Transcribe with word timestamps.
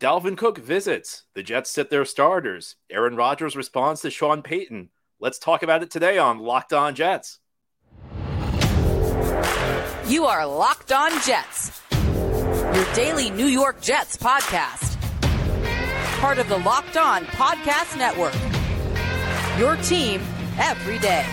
Dalvin 0.00 0.34
Cook 0.34 0.56
visits. 0.56 1.24
The 1.34 1.42
Jets 1.42 1.68
sit 1.70 1.90
their 1.90 2.06
starters. 2.06 2.76
Aaron 2.90 3.16
Rodgers 3.16 3.54
responds 3.54 4.00
to 4.00 4.10
Sean 4.10 4.40
Payton. 4.40 4.88
Let's 5.20 5.38
talk 5.38 5.62
about 5.62 5.82
it 5.82 5.90
today 5.90 6.16
on 6.16 6.38
Locked 6.38 6.72
On 6.72 6.94
Jets. 6.94 7.38
You 10.08 10.24
are 10.24 10.46
Locked 10.46 10.90
On 10.90 11.10
Jets, 11.20 11.82
your 11.92 12.94
daily 12.94 13.28
New 13.28 13.44
York 13.44 13.82
Jets 13.82 14.16
podcast. 14.16 14.98
Part 16.18 16.38
of 16.38 16.48
the 16.48 16.58
Locked 16.58 16.96
On 16.96 17.26
Podcast 17.26 17.98
Network. 17.98 18.34
Your 19.58 19.76
team 19.82 20.22
every 20.58 20.98
day. 20.98 21.26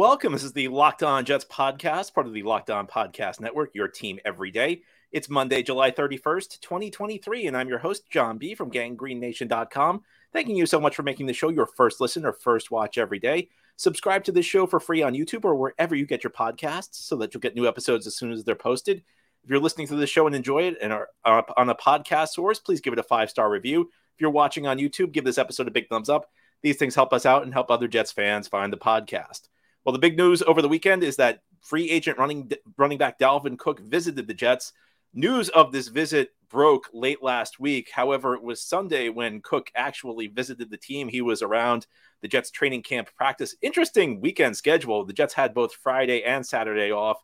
Welcome. 0.00 0.32
This 0.32 0.44
is 0.44 0.54
the 0.54 0.68
Locked 0.68 1.02
On 1.02 1.26
Jets 1.26 1.44
podcast, 1.44 2.14
part 2.14 2.26
of 2.26 2.32
the 2.32 2.42
Locked 2.42 2.70
On 2.70 2.86
Podcast 2.86 3.38
Network, 3.38 3.74
your 3.74 3.86
team 3.86 4.18
every 4.24 4.50
day. 4.50 4.80
It's 5.12 5.28
Monday, 5.28 5.62
July 5.62 5.90
31st, 5.90 6.58
2023, 6.62 7.46
and 7.46 7.54
I'm 7.54 7.68
your 7.68 7.80
host, 7.80 8.08
John 8.08 8.38
B. 8.38 8.54
from 8.54 8.70
gangreennation.com. 8.70 10.02
Thanking 10.32 10.56
you 10.56 10.64
so 10.64 10.80
much 10.80 10.96
for 10.96 11.02
making 11.02 11.26
the 11.26 11.34
show 11.34 11.50
your 11.50 11.66
first 11.66 12.00
listen 12.00 12.24
or 12.24 12.32
first 12.32 12.70
watch 12.70 12.96
every 12.96 13.18
day. 13.18 13.50
Subscribe 13.76 14.24
to 14.24 14.32
this 14.32 14.46
show 14.46 14.66
for 14.66 14.80
free 14.80 15.02
on 15.02 15.12
YouTube 15.12 15.44
or 15.44 15.54
wherever 15.54 15.94
you 15.94 16.06
get 16.06 16.24
your 16.24 16.30
podcasts 16.30 16.94
so 16.94 17.16
that 17.16 17.34
you'll 17.34 17.42
get 17.42 17.54
new 17.54 17.68
episodes 17.68 18.06
as 18.06 18.16
soon 18.16 18.32
as 18.32 18.42
they're 18.42 18.54
posted. 18.54 19.02
If 19.44 19.50
you're 19.50 19.60
listening 19.60 19.88
to 19.88 19.96
the 19.96 20.06
show 20.06 20.26
and 20.26 20.34
enjoy 20.34 20.62
it 20.62 20.78
and 20.80 20.94
are 20.94 21.08
on 21.26 21.68
a 21.68 21.74
podcast 21.74 22.28
source, 22.28 22.58
please 22.58 22.80
give 22.80 22.94
it 22.94 22.98
a 22.98 23.02
five 23.02 23.28
star 23.28 23.50
review. 23.50 23.82
If 24.14 24.20
you're 24.22 24.30
watching 24.30 24.66
on 24.66 24.78
YouTube, 24.78 25.12
give 25.12 25.26
this 25.26 25.36
episode 25.36 25.68
a 25.68 25.70
big 25.70 25.90
thumbs 25.90 26.08
up. 26.08 26.30
These 26.62 26.78
things 26.78 26.94
help 26.94 27.12
us 27.12 27.26
out 27.26 27.42
and 27.42 27.52
help 27.52 27.70
other 27.70 27.86
Jets 27.86 28.12
fans 28.12 28.48
find 28.48 28.72
the 28.72 28.78
podcast. 28.78 29.48
Well, 29.84 29.92
the 29.92 29.98
big 29.98 30.16
news 30.16 30.42
over 30.42 30.60
the 30.60 30.68
weekend 30.68 31.02
is 31.02 31.16
that 31.16 31.40
free 31.62 31.90
agent 31.90 32.18
running 32.18 32.50
running 32.76 32.98
back 32.98 33.18
Dalvin 33.18 33.58
Cook 33.58 33.80
visited 33.80 34.26
the 34.26 34.34
Jets. 34.34 34.72
News 35.12 35.48
of 35.48 35.72
this 35.72 35.88
visit 35.88 36.30
broke 36.48 36.88
late 36.92 37.22
last 37.22 37.58
week. 37.58 37.90
However, 37.92 38.34
it 38.34 38.42
was 38.42 38.62
Sunday 38.62 39.08
when 39.08 39.40
Cook 39.40 39.70
actually 39.74 40.26
visited 40.26 40.70
the 40.70 40.76
team. 40.76 41.08
He 41.08 41.22
was 41.22 41.42
around 41.42 41.86
the 42.22 42.28
Jets 42.28 42.50
training 42.50 42.82
camp 42.82 43.08
practice. 43.16 43.56
Interesting 43.62 44.20
weekend 44.20 44.56
schedule. 44.56 45.04
The 45.04 45.12
Jets 45.12 45.34
had 45.34 45.54
both 45.54 45.72
Friday 45.72 46.22
and 46.22 46.46
Saturday 46.46 46.92
off. 46.92 47.18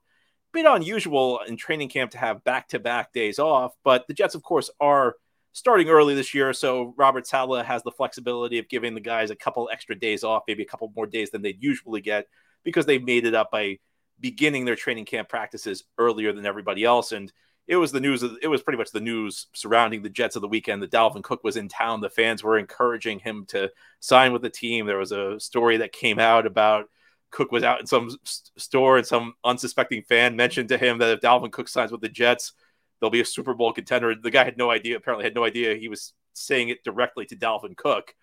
Bit 0.52 0.66
unusual 0.66 1.40
in 1.46 1.56
training 1.56 1.90
camp 1.90 2.12
to 2.12 2.18
have 2.18 2.42
back 2.42 2.68
to 2.68 2.78
back 2.78 3.12
days 3.12 3.38
off, 3.38 3.74
but 3.84 4.06
the 4.08 4.14
Jets, 4.14 4.34
of 4.34 4.42
course, 4.42 4.70
are 4.80 5.16
starting 5.52 5.88
early 5.88 6.14
this 6.14 6.32
year. 6.32 6.52
So 6.52 6.94
Robert 6.96 7.26
Saleh 7.26 7.66
has 7.66 7.82
the 7.82 7.90
flexibility 7.90 8.58
of 8.58 8.68
giving 8.68 8.94
the 8.94 9.00
guys 9.00 9.30
a 9.30 9.36
couple 9.36 9.68
extra 9.70 9.98
days 9.98 10.24
off, 10.24 10.44
maybe 10.48 10.62
a 10.62 10.66
couple 10.66 10.90
more 10.96 11.06
days 11.06 11.30
than 11.30 11.42
they'd 11.42 11.62
usually 11.62 12.00
get 12.00 12.26
because 12.66 12.84
they 12.84 12.98
made 12.98 13.24
it 13.24 13.34
up 13.34 13.52
by 13.52 13.78
beginning 14.18 14.64
their 14.64 14.76
training 14.76 15.04
camp 15.04 15.28
practices 15.28 15.84
earlier 15.98 16.32
than 16.32 16.44
everybody 16.44 16.84
else. 16.84 17.12
And 17.12 17.32
it 17.68 17.76
was 17.76 17.92
the 17.92 18.00
news. 18.00 18.24
It 18.42 18.48
was 18.48 18.60
pretty 18.60 18.76
much 18.76 18.90
the 18.90 19.00
news 19.00 19.46
surrounding 19.54 20.02
the 20.02 20.10
Jets 20.10 20.34
of 20.36 20.42
the 20.42 20.48
weekend 20.48 20.82
The 20.82 20.88
Dalvin 20.88 21.22
Cook 21.22 21.44
was 21.44 21.56
in 21.56 21.68
town. 21.68 22.00
The 22.00 22.10
fans 22.10 22.42
were 22.42 22.58
encouraging 22.58 23.20
him 23.20 23.46
to 23.48 23.70
sign 24.00 24.32
with 24.32 24.42
the 24.42 24.50
team. 24.50 24.86
There 24.86 24.98
was 24.98 25.12
a 25.12 25.38
story 25.38 25.76
that 25.78 25.92
came 25.92 26.18
out 26.18 26.44
about 26.44 26.90
Cook 27.30 27.52
was 27.52 27.62
out 27.62 27.80
in 27.80 27.86
some 27.86 28.10
store 28.56 28.98
and 28.98 29.06
some 29.06 29.34
unsuspecting 29.44 30.02
fan 30.02 30.36
mentioned 30.36 30.68
to 30.70 30.78
him 30.78 30.98
that 30.98 31.10
if 31.10 31.20
Dalvin 31.20 31.52
Cook 31.52 31.68
signs 31.68 31.92
with 31.92 32.00
the 32.00 32.08
Jets, 32.08 32.52
they'll 33.00 33.10
be 33.10 33.20
a 33.20 33.24
Super 33.24 33.54
Bowl 33.54 33.72
contender. 33.72 34.14
The 34.14 34.30
guy 34.30 34.44
had 34.44 34.58
no 34.58 34.70
idea, 34.70 34.96
apparently 34.96 35.24
had 35.24 35.34
no 35.34 35.44
idea 35.44 35.76
he 35.76 35.88
was 35.88 36.14
saying 36.32 36.68
it 36.68 36.82
directly 36.82 37.26
to 37.26 37.36
Dalvin 37.36 37.76
Cook. 37.76 38.14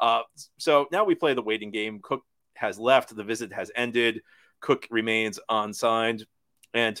Uh, 0.00 0.22
so 0.58 0.86
now 0.90 1.04
we 1.04 1.14
play 1.14 1.34
the 1.34 1.42
waiting 1.42 1.70
game. 1.70 2.00
Cook 2.02 2.24
has 2.62 2.78
left. 2.78 3.14
The 3.14 3.24
visit 3.24 3.52
has 3.52 3.70
ended. 3.76 4.22
Cook 4.60 4.88
remains 4.90 5.38
unsigned. 5.50 6.24
And 6.72 7.00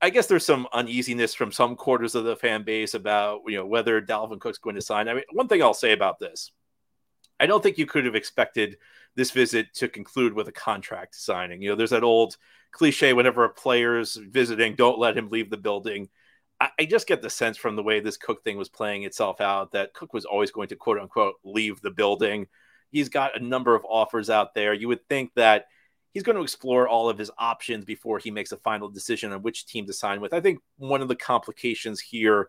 I 0.00 0.10
guess 0.10 0.26
there's 0.26 0.44
some 0.44 0.66
uneasiness 0.72 1.32
from 1.32 1.52
some 1.52 1.76
quarters 1.76 2.16
of 2.16 2.24
the 2.24 2.34
fan 2.34 2.64
base 2.64 2.94
about 2.94 3.42
you 3.46 3.56
know 3.56 3.66
whether 3.66 4.02
Dalvin 4.02 4.40
Cook's 4.40 4.58
going 4.58 4.74
to 4.74 4.82
sign. 4.82 5.08
I 5.08 5.14
mean, 5.14 5.24
one 5.30 5.46
thing 5.46 5.62
I'll 5.62 5.74
say 5.74 5.92
about 5.92 6.18
this, 6.18 6.50
I 7.38 7.46
don't 7.46 7.62
think 7.62 7.78
you 7.78 7.86
could 7.86 8.04
have 8.04 8.16
expected 8.16 8.78
this 9.14 9.30
visit 9.30 9.72
to 9.74 9.88
conclude 9.88 10.32
with 10.32 10.48
a 10.48 10.52
contract 10.52 11.14
signing. 11.14 11.62
You 11.62 11.70
know, 11.70 11.76
there's 11.76 11.90
that 11.90 12.02
old 12.02 12.36
cliche: 12.72 13.12
whenever 13.12 13.44
a 13.44 13.48
player's 13.48 14.16
visiting, 14.16 14.74
don't 14.74 14.98
let 14.98 15.16
him 15.16 15.30
leave 15.30 15.50
the 15.50 15.56
building. 15.56 16.08
I, 16.58 16.70
I 16.80 16.84
just 16.84 17.06
get 17.06 17.22
the 17.22 17.30
sense 17.30 17.56
from 17.56 17.76
the 17.76 17.82
way 17.84 18.00
this 18.00 18.16
Cook 18.16 18.42
thing 18.42 18.58
was 18.58 18.68
playing 18.68 19.04
itself 19.04 19.40
out 19.40 19.70
that 19.70 19.94
Cook 19.94 20.12
was 20.12 20.24
always 20.24 20.50
going 20.50 20.68
to 20.68 20.76
quote 20.76 20.98
unquote 20.98 21.36
leave 21.44 21.80
the 21.80 21.92
building. 21.92 22.48
He's 22.92 23.08
got 23.08 23.36
a 23.36 23.44
number 23.44 23.74
of 23.74 23.84
offers 23.84 24.30
out 24.30 24.54
there. 24.54 24.72
You 24.74 24.88
would 24.88 25.08
think 25.08 25.32
that 25.34 25.66
he's 26.12 26.22
going 26.22 26.36
to 26.36 26.42
explore 26.42 26.86
all 26.86 27.08
of 27.08 27.18
his 27.18 27.30
options 27.38 27.84
before 27.84 28.18
he 28.18 28.30
makes 28.30 28.52
a 28.52 28.56
final 28.58 28.88
decision 28.88 29.32
on 29.32 29.42
which 29.42 29.66
team 29.66 29.86
to 29.86 29.92
sign 29.92 30.20
with. 30.20 30.32
I 30.32 30.40
think 30.40 30.60
one 30.76 31.02
of 31.02 31.08
the 31.08 31.16
complications 31.16 32.00
here 32.00 32.48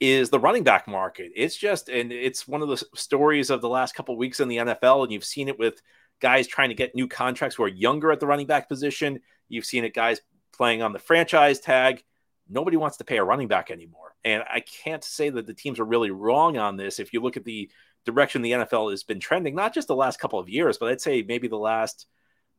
is 0.00 0.30
the 0.30 0.38
running 0.38 0.64
back 0.64 0.88
market. 0.88 1.32
It's 1.34 1.56
just, 1.56 1.88
and 1.88 2.12
it's 2.12 2.48
one 2.48 2.62
of 2.62 2.68
the 2.68 2.82
stories 2.94 3.50
of 3.50 3.60
the 3.60 3.68
last 3.68 3.94
couple 3.94 4.16
weeks 4.16 4.40
in 4.40 4.48
the 4.48 4.56
NFL, 4.58 5.02
and 5.02 5.12
you've 5.12 5.24
seen 5.24 5.48
it 5.48 5.58
with 5.58 5.82
guys 6.20 6.46
trying 6.46 6.68
to 6.70 6.74
get 6.74 6.94
new 6.94 7.08
contracts 7.08 7.56
who 7.56 7.64
are 7.64 7.68
younger 7.68 8.12
at 8.12 8.20
the 8.20 8.26
running 8.26 8.46
back 8.46 8.68
position. 8.68 9.20
You've 9.48 9.64
seen 9.64 9.84
it 9.84 9.94
guys 9.94 10.20
playing 10.52 10.82
on 10.82 10.92
the 10.92 10.98
franchise 10.98 11.60
tag. 11.60 12.04
Nobody 12.48 12.76
wants 12.76 12.98
to 12.98 13.04
pay 13.04 13.18
a 13.18 13.24
running 13.24 13.48
back 13.48 13.70
anymore. 13.70 14.14
And 14.24 14.44
I 14.48 14.60
can't 14.60 15.02
say 15.02 15.30
that 15.30 15.46
the 15.46 15.54
teams 15.54 15.80
are 15.80 15.84
really 15.84 16.10
wrong 16.10 16.56
on 16.56 16.76
this. 16.76 17.00
If 17.00 17.12
you 17.12 17.20
look 17.20 17.36
at 17.36 17.44
the 17.44 17.70
direction 18.04 18.42
the 18.42 18.52
NFL 18.52 18.90
has 18.90 19.02
been 19.02 19.20
trending, 19.20 19.54
not 19.54 19.74
just 19.74 19.88
the 19.88 19.96
last 19.96 20.18
couple 20.18 20.38
of 20.38 20.48
years, 20.48 20.78
but 20.78 20.88
I'd 20.88 21.00
say 21.00 21.22
maybe 21.22 21.48
the 21.48 21.56
last, 21.56 22.06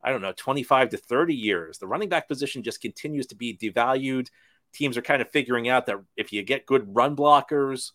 I 0.02 0.10
don't 0.10 0.22
know, 0.22 0.32
25 0.36 0.90
to 0.90 0.96
30 0.96 1.34
years. 1.34 1.78
The 1.78 1.86
running 1.86 2.08
back 2.08 2.28
position 2.28 2.62
just 2.62 2.80
continues 2.80 3.26
to 3.28 3.36
be 3.36 3.56
devalued. 3.56 4.28
Teams 4.72 4.96
are 4.96 5.02
kind 5.02 5.22
of 5.22 5.30
figuring 5.30 5.68
out 5.68 5.86
that 5.86 6.00
if 6.16 6.32
you 6.32 6.42
get 6.42 6.66
good 6.66 6.94
run 6.94 7.14
blockers, 7.14 7.92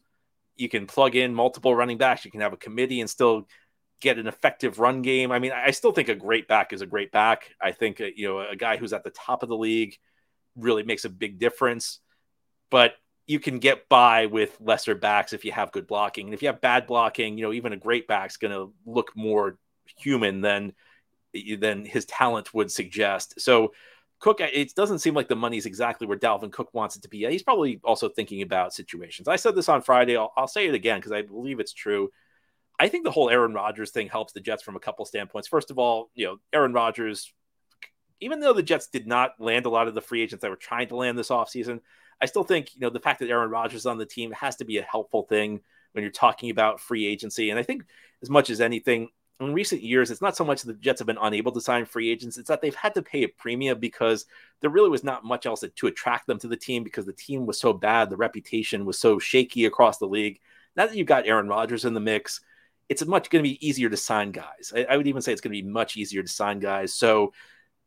you 0.56 0.70
can 0.70 0.88
plug 0.88 1.16
in 1.16 1.34
multiple 1.34 1.76
running 1.76 1.98
backs, 1.98 2.26
you 2.26 2.32
can 2.32 2.42
have 2.42 2.54
a 2.54 2.58
committee 2.58 3.02
and 3.02 3.10
still 3.10 3.48
get 4.02 4.18
an 4.18 4.28
effective 4.28 4.80
run 4.80 5.02
game. 5.02 5.32
I 5.32 5.40
mean, 5.40 5.52
I 5.52 5.72
still 5.72 5.92
think 5.92 6.10
a 6.10 6.16
great 6.16 6.48
back 6.48 6.72
is 6.72 6.82
a 6.82 6.86
great 6.86 7.12
back. 7.12 7.56
I 7.62 7.72
think, 7.72 8.00
uh, 8.00 8.06
you 8.16 8.28
know, 8.28 8.40
a 8.40 8.56
guy 8.56 8.78
who's 8.78 8.94
at 8.94 9.04
the 9.04 9.10
top 9.10 9.44
of 9.44 9.50
the 9.50 9.58
league 9.58 9.98
really 10.56 10.84
makes 10.84 11.06
a 11.06 11.10
big 11.10 11.40
difference. 11.40 12.00
But 12.70 12.94
you 13.30 13.40
can 13.40 13.60
get 13.60 13.88
by 13.88 14.26
with 14.26 14.58
lesser 14.60 14.96
backs 14.96 15.34
if 15.34 15.46
you 15.46 15.52
have 15.52 15.72
good 15.72 15.86
blocking. 15.86 16.26
And 16.26 16.34
if 16.34 16.42
you 16.42 16.48
have 16.48 16.62
bad 16.62 16.88
blocking, 16.88 17.38
you 17.38 17.46
know, 17.46 17.54
even 17.54 17.74
a 17.74 17.78
great 17.78 18.08
back's 18.08 18.38
going 18.38 18.52
to 18.52 18.74
look 18.88 19.12
more 19.16 19.60
human 20.00 20.42
than 20.42 20.74
than 21.60 21.86
his 21.86 22.06
talent 22.06 22.52
would 22.56 22.72
suggest. 22.72 23.40
So 23.40 23.74
Cook, 24.18 24.42
it 24.42 24.74
doesn't 24.74 24.98
seem 24.98 25.14
like 25.14 25.28
the 25.28 25.36
money 25.36 25.58
is 25.58 25.68
exactly 25.68 26.08
where 26.08 26.18
Dalvin 26.18 26.52
Cook 26.52 26.74
wants 26.74 26.96
it 26.96 27.04
to 27.04 27.08
be. 27.08 27.24
He's 27.30 27.44
probably 27.44 27.80
also 27.84 28.10
thinking 28.10 28.42
about 28.42 28.74
situations. 28.74 29.28
I 29.28 29.36
said 29.36 29.54
this 29.54 29.70
on 29.70 29.84
Friday. 29.84 30.18
I'll, 30.18 30.34
I'll 30.36 30.48
say 30.48 30.68
it 30.68 30.74
again 30.74 30.98
because 30.98 31.12
I 31.12 31.22
believe 31.22 31.60
it's 31.60 31.72
true. 31.72 32.10
I 32.80 32.88
think 32.88 33.04
the 33.04 33.12
whole 33.12 33.30
Aaron 33.30 33.54
Rodgers 33.54 33.92
thing 33.92 34.08
helps 34.08 34.34
the 34.34 34.42
Jets 34.42 34.64
from 34.64 34.76
a 34.76 34.80
couple 34.80 35.06
standpoints. 35.06 35.48
First 35.48 35.70
of 35.70 35.78
all, 35.78 36.10
you 36.16 36.26
know, 36.26 36.38
Aaron 36.52 36.74
Rodgers, 36.74 37.32
even 38.20 38.40
though 38.40 38.54
the 38.54 38.64
Jets 38.64 38.88
did 38.88 39.06
not 39.06 39.40
land 39.40 39.68
a 39.68 39.70
lot 39.70 39.88
of 39.88 39.94
the 39.94 40.02
free 40.02 40.24
agents 40.24 40.42
that 40.42 40.50
were 40.50 40.56
trying 40.56 40.88
to 40.88 40.96
land 40.96 41.16
this 41.16 41.30
offseason, 41.30 41.82
I 42.22 42.26
still 42.26 42.44
think, 42.44 42.74
you 42.76 42.82
know, 42.82 42.90
the 42.90 43.00
fact 43.00 43.20
that 43.20 43.30
Aaron 43.30 43.50
Rodgers 43.50 43.82
is 43.82 43.86
on 43.86 43.98
the 43.98 44.06
team 44.06 44.32
has 44.32 44.58
to 44.58 44.66
be 44.66 44.78
a 44.78 44.84
helpful 44.84 45.24
thing 45.24 45.62
when 45.94 46.04
you're 46.04 46.12
talking 46.12 46.50
about 46.50 46.80
free 46.80 47.06
agency. 47.06 47.50
And 47.50 47.60
I 47.60 47.64
think 47.64 47.84
as 48.22 48.30
much 48.30 48.50
as 48.50 48.62
anything, 48.62 49.10
in 49.40 49.54
recent 49.54 49.82
years, 49.82 50.12
it's 50.12 50.22
not 50.22 50.36
so 50.36 50.44
much 50.44 50.64
the 50.64 50.74
Jets 50.74 51.00
have 51.00 51.08
been 51.08 51.18
unable 51.22 51.52
to 51.54 51.62
sign 51.62 51.86
free 51.86 52.12
agents, 52.12 52.38
it's 52.38 52.50
that 52.50 52.62
they've 52.62 52.76
had 52.76 52.94
to 52.96 53.02
pay 53.02 53.24
a 53.24 53.30
premium 53.30 53.80
because 53.80 54.26
there 54.60 54.70
really 54.70 54.90
was 54.90 55.04
not 55.04 55.24
much 55.24 55.46
else 55.46 55.64
to 55.74 55.88
attract 55.88 56.28
them 56.28 56.40
to 56.40 56.48
the 56.48 56.58
team 56.58 56.84
because 56.84 57.06
the 57.06 57.14
team 57.14 57.46
was 57.46 57.60
so 57.60 57.72
bad, 57.72 58.10
the 58.10 58.18
reputation 58.18 58.86
was 58.86 59.00
so 59.00 59.18
shaky 59.18 59.66
across 59.66 59.98
the 59.98 60.08
league. 60.08 60.40
Now 60.76 60.88
that 60.88 60.96
you've 60.96 61.08
got 61.08 61.26
Aaron 61.26 61.48
Rodgers 61.48 61.86
in 61.86 61.94
the 61.94 62.02
mix, 62.02 62.42
it's 62.90 63.06
much 63.06 63.30
going 63.30 63.44
to 63.44 63.50
be 63.50 63.66
easier 63.66 63.90
to 63.90 63.98
sign 63.98 64.32
guys. 64.32 64.74
I, 64.76 64.84
I 64.90 64.98
would 64.98 65.08
even 65.08 65.22
say 65.22 65.32
it's 65.32 65.42
going 65.42 65.56
to 65.56 65.62
be 65.62 65.68
much 65.68 65.96
easier 65.96 66.22
to 66.22 66.30
sign 66.30 66.60
guys. 66.60 66.94
So 66.94 67.32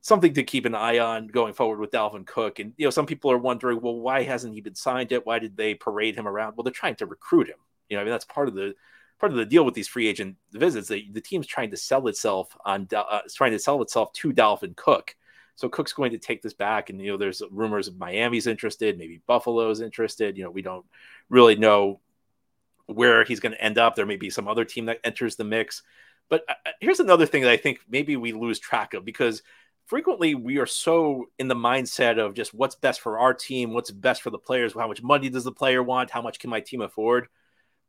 something 0.03 0.35
to 0.35 0.43
keep 0.43 0.67
an 0.67 0.75
eye 0.75 0.99
on 0.99 1.29
going 1.29 1.55
forward 1.55 1.79
with 1.79 1.93
Dalvin 1.93 2.27
Cook. 2.27 2.59
And 2.59 2.75
you 2.77 2.87
know, 2.87 2.91
some 2.91 3.07
people 3.07 3.31
are 3.31 3.39
wondering, 3.39 3.81
well, 3.81 3.97
why 3.97 4.25
hasn't 4.25 4.53
he 4.53 4.61
been 4.61 4.75
signed 4.75 5.11
yet? 5.11 5.25
Why 5.25 5.39
did 5.39 5.57
they 5.57 5.75
parade 5.75 6.17
him 6.17 6.29
around? 6.29 6.57
Well, 6.57 6.65
they're 6.65 6.73
trying 6.73 6.97
to 6.97 7.07
recruit 7.07 7.49
him. 7.49 7.59
You 7.89 7.97
know, 7.97 8.03
I 8.03 8.05
mean, 8.05 8.13
that's 8.13 8.25
part 8.25 8.49
of 8.49 8.55
the 8.55 8.75
part 9.19 9.33
of 9.33 9.39
the 9.39 9.47
deal 9.47 9.65
with 9.65 9.75
these 9.75 9.89
free 9.89 10.09
agent 10.09 10.37
visits. 10.53 10.89
They, 10.89 11.09
the 11.11 11.21
team's 11.21 11.47
trying 11.47 11.71
to 11.71 11.77
sell 11.77 12.09
itself 12.09 12.57
on 12.65 12.89
uh, 12.95 13.21
trying 13.33 13.53
to 13.53 13.59
sell 13.59 13.81
itself 13.81 14.13
to 14.15 14.33
Dalvin 14.33 14.77
Cook. 14.77 15.17
So 15.55 15.69
Cook's 15.69 15.93
going 15.93 16.11
to 16.13 16.19
take 16.19 16.43
this 16.43 16.55
back, 16.55 16.91
and 16.91 17.01
you 17.01 17.13
know, 17.13 17.17
there's 17.17 17.43
rumors 17.51 17.87
of 17.87 17.99
Miami's 17.99 18.49
interested, 18.49 18.99
maybe 18.99 19.23
Buffalo's 19.27 19.81
interested. 19.81 20.37
You 20.37 20.45
know, 20.45 20.51
we 20.51 20.63
don't 20.63 20.85
really 21.29 21.55
know 21.55 22.01
where 22.87 23.23
he's 23.23 23.39
going 23.39 23.53
to 23.53 23.63
end 23.63 23.79
up. 23.79 23.95
There 23.95 24.07
may 24.07 24.17
be 24.17 24.31
some 24.31 24.49
other 24.49 24.65
team 24.65 24.87
that 24.87 25.01
enters 25.05 25.37
the 25.37 25.45
mix. 25.45 25.83
But 26.29 26.45
uh, 26.49 26.71
here's 26.81 27.01
another 27.01 27.27
thing 27.27 27.43
that 27.43 27.51
I 27.51 27.57
think 27.57 27.81
maybe 27.89 28.17
we 28.17 28.33
lose 28.33 28.59
track 28.59 28.95
of 28.95 29.05
because 29.05 29.43
frequently 29.87 30.35
we 30.35 30.59
are 30.59 30.67
so 30.67 31.27
in 31.39 31.49
the 31.49 31.55
mindset 31.55 32.19
of 32.19 32.35
just 32.35 32.55
what's 32.55 32.75
best 32.75 33.01
for 33.01 33.19
our 33.19 33.35
team, 33.35 33.73
what's 33.73 33.91
best 33.91 34.23
for 34.23 34.31
the 34.31 34.39
players, 34.39 34.75
how 34.75 34.89
much 34.89 35.03
money 35.03 35.29
does 35.29 35.45
the 35.45 35.53
player 35.53 35.83
want, 35.83 36.11
how 36.11 36.23
much 36.23 36.39
can 36.39 36.51
my 36.51 36.61
team 36.61 36.81
afford. 36.81 37.29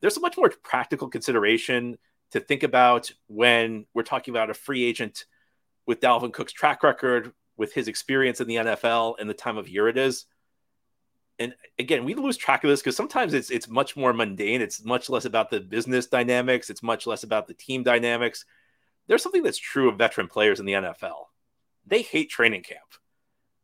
There's 0.02 0.18
a 0.18 0.22
much 0.22 0.38
more 0.38 0.52
practical 0.64 1.08
consideration 1.08 1.98
to 2.32 2.40
think 2.40 2.64
about 2.64 3.12
when 3.28 3.86
we're 3.94 4.04
talking 4.04 4.34
about 4.34 4.50
a 4.50 4.54
free 4.54 4.84
agent 4.84 5.26
with 5.86 6.02
Dalvin 6.02 6.34
Cook's 6.34 6.52
track 6.52 6.84
record, 6.84 7.32
with 7.58 7.74
his 7.74 7.88
experience 7.88 8.42
in 8.42 8.48
the 8.48 8.56
NFL 8.56 9.16
and 9.20 9.30
the 9.30 9.34
time 9.34 9.58
of 9.58 9.70
year 9.70 9.88
it 9.88 9.98
is. 9.98 10.26
And 11.40 11.54
again, 11.80 12.06
we 12.06 12.14
lose 12.14 12.38
track 12.38 12.64
of 12.64 12.70
this 12.70 12.82
because 12.82 12.96
sometimes 12.96 13.34
it's 13.34 13.50
it's 13.50 13.68
much 13.68 13.96
more 13.96 14.14
mundane. 14.14 14.62
It's 14.62 14.84
much 14.84 15.10
less 15.10 15.26
about 15.26 15.50
the 15.50 15.60
business 15.60 16.08
dynamics. 16.08 16.70
It's 16.70 16.84
much 16.84 17.08
less 17.08 17.24
about 17.24 17.48
the 17.48 17.54
team 17.54 17.84
dynamics. 17.84 18.46
There's 19.08 19.24
something 19.24 19.44
that's 19.44 19.58
true 19.58 19.90
of 19.90 19.98
veteran 19.98 20.28
players 20.28 20.60
in 20.60 20.66
the 20.66 20.74
NFL. 20.74 21.26
They 21.86 22.02
hate 22.02 22.30
training 22.30 22.64
camp. 22.64 22.80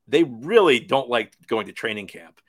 They 0.07 0.24
really 0.24 0.80
don't 0.80 1.10
like 1.10 1.36
going 1.48 1.68
to 1.68 1.74
training 1.74 2.07
camp. 2.07 2.42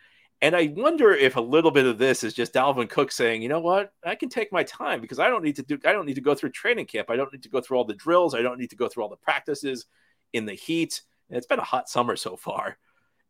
And 0.43 0.56
I 0.56 0.72
wonder 0.75 1.12
if 1.12 1.37
a 1.37 1.40
little 1.40 1.70
bit 1.70 1.84
of 1.84 1.99
this 1.99 2.25
is 2.25 2.32
just 2.32 2.55
Dalvin 2.55 2.88
Cook 2.88 3.12
saying, 3.12 3.43
you 3.43 3.50
know 3.50 3.61
what, 3.61 3.93
I 4.05 4.14
can 4.14 4.31
take 4.31 4.50
my 4.52 4.62
time 4.62 5.02
because 5.02 5.19
I 5.19 5.28
don't 5.28 5.44
need 5.44 5.56
to 5.56 5.62
do 5.62 5.78
I 5.84 5.93
don't 5.93 6.06
need 6.06 6.14
to 6.14 6.22
go 6.22 6.34
through 6.34 6.50
training 6.50 6.87
camp. 6.87 7.11
I 7.11 7.17
don't 7.17 7.32
need 7.32 7.43
to 7.43 7.50
go 7.50 7.61
through 7.61 7.76
all 7.76 7.84
the 7.84 7.94
drills. 7.94 8.34
I 8.34 8.40
don't 8.40 8.58
need 8.58 8.70
to 8.70 8.76
go 8.76 8.88
through 8.88 9.02
all 9.02 9.11
the 9.11 9.17
practices 9.17 9.84
in 10.32 10.46
the 10.46 10.55
heat. 10.55 11.02
And 11.28 11.37
it's 11.37 11.46
been 11.46 11.58
a 11.58 11.64
hot 11.64 11.88
summer 11.88 12.17
so 12.17 12.37
far. 12.37 12.78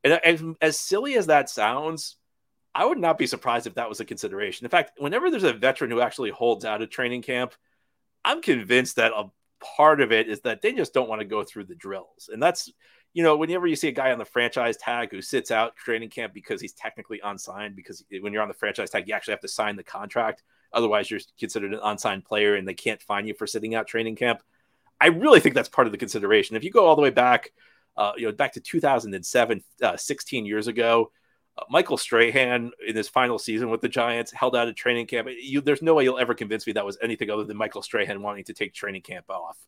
And 0.05 0.15
as, 0.15 0.43
as 0.61 0.79
silly 0.79 1.15
as 1.17 1.27
that 1.27 1.51
sounds, 1.51 2.17
I 2.75 2.85
would 2.85 2.99
not 2.99 3.19
be 3.19 3.27
surprised 3.27 3.67
if 3.67 3.75
that 3.75 3.89
was 3.89 4.01
a 4.01 4.05
consideration. 4.05 4.65
In 4.65 4.71
fact, 4.71 4.93
whenever 4.99 5.31
there's 5.31 5.43
a 5.45 5.53
veteran 5.53 5.91
who 5.91 6.01
actually 6.01 6.31
holds 6.31 6.65
out 6.65 6.83
at 6.83 6.91
training 6.91 7.23
camp, 7.23 7.55
I'm 8.25 8.41
convinced 8.41 8.97
that 8.97 9.13
a 9.13 9.31
part 9.61 10.01
of 10.01 10.13
it 10.13 10.29
is 10.29 10.41
that 10.41 10.63
they 10.63 10.73
just 10.73 10.95
don't 10.95 11.09
want 11.09 11.21
to 11.21 11.27
go 11.27 11.45
through 11.45 11.65
the 11.65 11.75
drills. 11.75 12.31
And 12.33 12.43
that's, 12.43 12.71
you 13.13 13.23
know, 13.23 13.37
whenever 13.37 13.67
you 13.67 13.77
see 13.77 13.89
a 13.89 13.93
guy 13.93 14.13
on 14.13 14.19
the 14.19 14.25
franchise 14.25 14.77
tag 14.77 15.11
who 15.11 15.23
sits 15.23 15.51
out 15.51 15.77
training 15.77 16.11
camp 16.11 16.33
because 16.33 16.61
he's 16.61 16.73
technically 16.73 17.21
unsigned, 17.23 17.77
because 17.77 18.05
when 18.21 18.33
you're 18.33 18.43
on 18.43 18.49
the 18.49 18.55
franchise 18.55 18.91
tag, 18.91 19.09
you 19.09 19.15
actually 19.15 19.33
have 19.33 19.41
to 19.41 19.49
sign 19.49 19.77
the 19.77 19.83
contract. 19.83 20.43
Otherwise, 20.73 21.11
you're 21.11 21.21
considered 21.39 21.75
an 21.75 21.81
unsigned 21.83 22.25
player 22.25 22.55
and 22.55 22.67
they 22.67 22.75
can't 22.75 23.03
fine 23.03 23.27
you 23.27 23.35
for 23.35 23.47
sitting 23.47 23.75
out 23.75 23.87
training 23.87 24.17
camp. 24.17 24.43
I 25.01 25.07
really 25.09 25.41
think 25.41 25.55
that's 25.55 25.69
part 25.69 25.87
of 25.87 25.93
the 25.93 25.99
consideration. 25.99 26.57
If 26.57 26.65
you 26.65 26.71
go 26.71 26.87
all 26.87 26.97
the 26.97 27.03
way 27.03 27.11
back 27.11 27.51
uh, 27.97 28.13
you 28.17 28.27
know, 28.27 28.33
back 28.33 28.53
to 28.55 28.61
2007, 28.61 29.63
uh, 29.83 29.97
16 29.97 30.47
years 30.47 30.69
ago. 30.69 31.11
Michael 31.69 31.97
Strahan 31.97 32.71
in 32.87 32.97
his 32.97 33.09
final 33.09 33.39
season 33.39 33.71
with 33.71 33.81
the 33.81 33.89
Giants 33.89 34.33
held 34.33 34.57
out 34.57 34.69
a 34.69 34.73
training 34.73 35.07
camp. 35.07 35.29
You, 35.41 35.61
there's 35.61 35.83
no 35.83 35.95
way 35.95 36.05
you'll 36.05 36.19
ever 36.19 36.35
convince 36.35 36.67
me 36.67 36.73
that 36.75 36.87
was 36.87 36.99
anything 37.03 37.31
other 37.31 37.45
than 37.45 37.57
Michael 37.57 37.83
Strahan 37.83 38.23
wanting 38.23 38.45
to 38.45 38.55
take 38.55 38.73
training 38.73 39.03
camp 39.03 39.29
off 39.29 39.59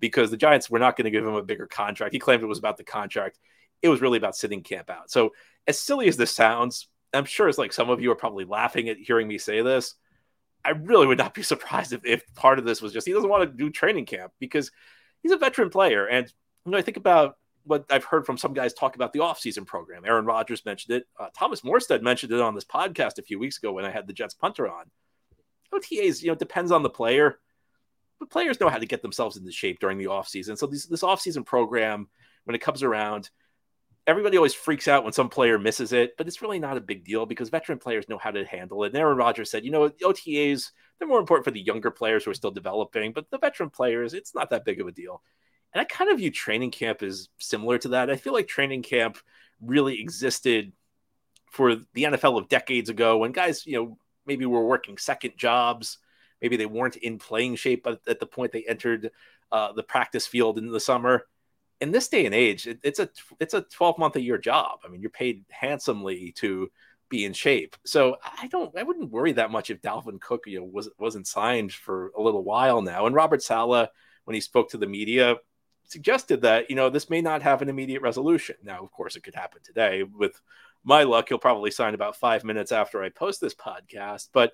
because 0.00 0.30
the 0.30 0.36
Giants 0.36 0.70
were 0.70 0.78
not 0.78 0.96
going 0.96 1.06
to 1.06 1.10
give 1.10 1.26
him 1.26 1.34
a 1.34 1.42
bigger 1.42 1.66
contract. 1.66 2.12
He 2.12 2.18
claimed 2.18 2.42
it 2.42 2.46
was 2.46 2.58
about 2.58 2.76
the 2.76 2.84
contract. 2.84 3.38
It 3.82 3.88
was 3.88 4.00
really 4.00 4.18
about 4.18 4.36
sitting 4.36 4.62
camp 4.62 4.90
out. 4.90 5.10
So, 5.10 5.32
as 5.66 5.78
silly 5.78 6.08
as 6.08 6.16
this 6.16 6.34
sounds, 6.34 6.88
I'm 7.12 7.24
sure 7.24 7.48
it's 7.48 7.58
like 7.58 7.72
some 7.72 7.90
of 7.90 8.00
you 8.00 8.10
are 8.10 8.16
probably 8.16 8.44
laughing 8.44 8.88
at 8.88 8.96
hearing 8.98 9.28
me 9.28 9.38
say 9.38 9.62
this. 9.62 9.94
I 10.64 10.70
really 10.70 11.06
would 11.06 11.18
not 11.18 11.34
be 11.34 11.42
surprised 11.42 11.92
if, 11.92 12.00
if 12.04 12.22
part 12.34 12.58
of 12.58 12.64
this 12.64 12.82
was 12.82 12.92
just 12.92 13.06
he 13.06 13.12
doesn't 13.12 13.30
want 13.30 13.48
to 13.50 13.56
do 13.56 13.70
training 13.70 14.06
camp 14.06 14.32
because 14.38 14.70
he's 15.22 15.32
a 15.32 15.36
veteran 15.36 15.70
player. 15.70 16.06
And 16.06 16.32
you 16.64 16.72
know, 16.72 16.78
I 16.78 16.82
think 16.82 16.96
about 16.96 17.36
what 17.68 17.84
I've 17.90 18.04
heard 18.04 18.26
from 18.26 18.38
some 18.38 18.54
guys 18.54 18.72
talk 18.72 18.96
about 18.96 19.12
the 19.12 19.20
offseason 19.20 19.66
program. 19.66 20.04
Aaron 20.04 20.24
Rodgers 20.24 20.64
mentioned 20.64 20.96
it. 20.96 21.06
Uh, 21.18 21.28
Thomas 21.36 21.60
Morstead 21.60 22.02
mentioned 22.02 22.32
it 22.32 22.40
on 22.40 22.54
this 22.54 22.64
podcast 22.64 23.18
a 23.18 23.22
few 23.22 23.38
weeks 23.38 23.58
ago 23.58 23.72
when 23.72 23.84
I 23.84 23.90
had 23.90 24.06
the 24.06 24.12
Jets 24.12 24.34
punter 24.34 24.68
on. 24.68 24.86
OTAs, 25.72 26.22
you 26.22 26.28
know, 26.28 26.34
depends 26.34 26.72
on 26.72 26.82
the 26.82 26.90
player, 26.90 27.38
but 28.18 28.30
players 28.30 28.58
know 28.58 28.70
how 28.70 28.78
to 28.78 28.86
get 28.86 29.02
themselves 29.02 29.36
into 29.36 29.52
shape 29.52 29.80
during 29.80 29.98
the 29.98 30.06
offseason. 30.06 30.56
So 30.56 30.66
this, 30.66 30.86
this 30.86 31.02
offseason 31.02 31.44
program, 31.44 32.08
when 32.44 32.54
it 32.54 32.62
comes 32.62 32.82
around, 32.82 33.28
everybody 34.06 34.38
always 34.38 34.54
freaks 34.54 34.88
out 34.88 35.04
when 35.04 35.12
some 35.12 35.28
player 35.28 35.58
misses 35.58 35.92
it, 35.92 36.16
but 36.16 36.26
it's 36.26 36.40
really 36.40 36.58
not 36.58 36.78
a 36.78 36.80
big 36.80 37.04
deal 37.04 37.26
because 37.26 37.50
veteran 37.50 37.78
players 37.78 38.08
know 38.08 38.16
how 38.16 38.30
to 38.30 38.46
handle 38.46 38.82
it. 38.84 38.88
And 38.88 38.96
Aaron 38.96 39.18
Rodgers 39.18 39.50
said, 39.50 39.66
you 39.66 39.70
know, 39.70 39.90
OTAs, 39.90 40.70
they're 40.98 41.06
more 41.06 41.20
important 41.20 41.44
for 41.44 41.50
the 41.50 41.60
younger 41.60 41.90
players 41.90 42.24
who 42.24 42.30
are 42.30 42.34
still 42.34 42.50
developing, 42.50 43.12
but 43.12 43.30
the 43.30 43.38
veteran 43.38 43.68
players, 43.68 44.14
it's 44.14 44.34
not 44.34 44.48
that 44.50 44.64
big 44.64 44.80
of 44.80 44.86
a 44.86 44.92
deal. 44.92 45.22
And 45.72 45.80
I 45.80 45.84
kind 45.84 46.10
of 46.10 46.18
view 46.18 46.30
training 46.30 46.70
camp 46.70 47.02
as 47.02 47.28
similar 47.38 47.78
to 47.78 47.88
that. 47.88 48.10
I 48.10 48.16
feel 48.16 48.32
like 48.32 48.48
training 48.48 48.82
camp 48.82 49.18
really 49.60 50.00
existed 50.00 50.72
for 51.50 51.76
the 51.94 52.04
NFL 52.04 52.38
of 52.38 52.48
decades 52.48 52.90
ago 52.90 53.18
when 53.18 53.32
guys, 53.32 53.66
you 53.66 53.78
know, 53.78 53.98
maybe 54.26 54.46
were 54.46 54.64
working 54.64 54.98
second 54.98 55.32
jobs. 55.36 55.98
Maybe 56.40 56.56
they 56.56 56.66
weren't 56.66 56.96
in 56.96 57.18
playing 57.18 57.56
shape 57.56 57.86
at, 57.86 58.00
at 58.06 58.20
the 58.20 58.26
point 58.26 58.52
they 58.52 58.64
entered 58.64 59.10
uh, 59.50 59.72
the 59.72 59.82
practice 59.82 60.26
field 60.26 60.58
in 60.58 60.70
the 60.70 60.80
summer. 60.80 61.24
In 61.80 61.90
this 61.90 62.08
day 62.08 62.26
and 62.26 62.34
age, 62.34 62.66
it, 62.66 62.78
it's 62.82 62.98
a 62.98 63.08
it's 63.40 63.54
a 63.54 63.62
12 63.62 63.98
month 63.98 64.16
a 64.16 64.20
year 64.20 64.38
job. 64.38 64.80
I 64.84 64.88
mean, 64.88 65.00
you're 65.00 65.10
paid 65.10 65.44
handsomely 65.48 66.32
to 66.36 66.70
be 67.08 67.24
in 67.24 67.32
shape. 67.32 67.76
So 67.84 68.16
I 68.22 68.48
don't 68.48 68.76
I 68.76 68.82
wouldn't 68.82 69.10
worry 69.10 69.32
that 69.32 69.50
much 69.50 69.70
if 69.70 69.80
Dalvin 69.80 70.20
Cook 70.20 70.44
you 70.46 70.60
know 70.60 70.66
was 70.66 70.88
wasn't 70.98 71.26
signed 71.26 71.72
for 71.72 72.12
a 72.16 72.22
little 72.22 72.42
while 72.42 72.82
now. 72.82 73.06
And 73.06 73.14
Robert 73.14 73.42
Saleh, 73.42 73.88
when 74.24 74.34
he 74.34 74.40
spoke 74.40 74.70
to 74.70 74.78
the 74.78 74.86
media, 74.86 75.36
suggested 75.88 76.42
that 76.42 76.70
you 76.70 76.76
know 76.76 76.90
this 76.90 77.10
may 77.10 77.20
not 77.20 77.42
have 77.42 77.62
an 77.62 77.68
immediate 77.68 78.02
resolution. 78.02 78.56
Now, 78.62 78.82
of 78.82 78.92
course, 78.92 79.16
it 79.16 79.22
could 79.22 79.34
happen 79.34 79.60
today. 79.64 80.02
With 80.02 80.40
my 80.84 81.02
luck, 81.02 81.28
he'll 81.28 81.38
probably 81.38 81.70
sign 81.70 81.94
about 81.94 82.16
five 82.16 82.44
minutes 82.44 82.72
after 82.72 83.02
I 83.02 83.08
post 83.08 83.40
this 83.40 83.54
podcast. 83.54 84.28
But 84.32 84.52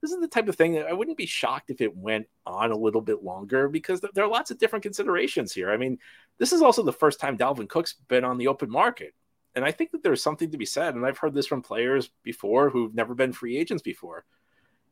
this 0.00 0.12
is 0.12 0.20
the 0.20 0.28
type 0.28 0.48
of 0.48 0.56
thing 0.56 0.74
that 0.74 0.86
I 0.86 0.92
wouldn't 0.92 1.16
be 1.16 1.26
shocked 1.26 1.70
if 1.70 1.80
it 1.80 1.96
went 1.96 2.26
on 2.44 2.70
a 2.70 2.76
little 2.76 3.00
bit 3.00 3.22
longer 3.22 3.68
because 3.68 4.00
there 4.00 4.24
are 4.24 4.30
lots 4.30 4.50
of 4.50 4.58
different 4.58 4.82
considerations 4.82 5.52
here. 5.52 5.70
I 5.70 5.76
mean, 5.76 5.98
this 6.38 6.52
is 6.52 6.62
also 6.62 6.82
the 6.82 6.92
first 6.92 7.18
time 7.18 7.38
Dalvin 7.38 7.68
Cook's 7.68 7.94
been 8.08 8.24
on 8.24 8.38
the 8.38 8.48
open 8.48 8.70
market. 8.70 9.14
And 9.54 9.64
I 9.64 9.72
think 9.72 9.90
that 9.92 10.02
there's 10.02 10.22
something 10.22 10.50
to 10.50 10.58
be 10.58 10.66
said. 10.66 10.94
And 10.94 11.06
I've 11.06 11.18
heard 11.18 11.32
this 11.32 11.46
from 11.46 11.62
players 11.62 12.10
before 12.22 12.68
who've 12.68 12.94
never 12.94 13.14
been 13.14 13.32
free 13.32 13.56
agents 13.56 13.82
before. 13.82 14.26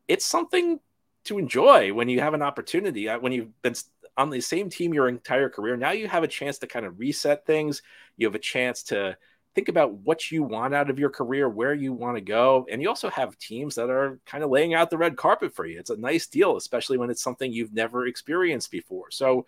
It's 0.09 0.25
something 0.25 0.81
to 1.25 1.39
enjoy 1.39 1.93
when 1.93 2.09
you 2.09 2.21
have 2.21 2.35
an 2.35 2.43
opportunity, 2.43 3.09
uh, 3.09 3.19
when 3.19 3.33
you've 3.33 3.63
been 3.63 3.75
on 4.17 4.31
the 4.31 4.41
same 4.41 4.71
team 4.71 4.95
your 4.95 5.09
entire 5.09 5.49
career. 5.49 5.77
Now 5.77 5.91
you 5.91 6.09
have 6.09 6.23
a 6.23 6.29
chance 6.29 6.59
to 6.59 6.67
kind 6.67 6.87
of 6.87 6.99
reset 6.99 7.47
things. 7.47 7.83
You 8.17 8.27
have 8.27 8.35
a 8.35 8.41
chance 8.41 8.83
to 8.85 9.17
think 9.55 9.69
about 9.69 9.93
what 9.93 10.31
you 10.31 10.43
want 10.43 10.75
out 10.75 10.91
of 10.91 10.99
your 10.99 11.11
career, 11.11 11.49
where 11.49 11.75
you 11.75 11.93
want 11.93 12.17
to 12.17 12.21
go. 12.21 12.67
And 12.71 12.83
you 12.83 12.89
also 12.89 13.09
have 13.11 13.39
teams 13.39 13.77
that 13.77 13.91
are 13.91 14.19
kind 14.27 14.43
of 14.43 14.51
laying 14.51 14.75
out 14.75 14.91
the 14.91 14.99
red 14.99 15.17
carpet 15.17 15.55
for 15.55 15.65
you. 15.65 15.79
It's 15.79 15.91
a 15.91 15.97
nice 15.97 16.27
deal, 16.27 16.57
especially 16.57 16.99
when 16.99 17.11
it's 17.11 17.23
something 17.23 17.53
you've 17.53 17.73
never 17.73 18.07
experienced 18.07 18.71
before. 18.71 19.11
So 19.11 19.47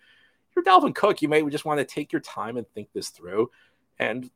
you're 0.55 0.63
Dalvin 0.63 0.95
Cook, 0.95 1.21
you 1.21 1.27
may 1.27 1.47
just 1.49 1.65
want 1.65 1.79
to 1.79 1.85
take 1.85 2.11
your 2.11 2.21
time 2.21 2.57
and 2.57 2.67
think 2.69 2.89
this 2.93 3.09
through. 3.09 3.51
And 3.99 4.29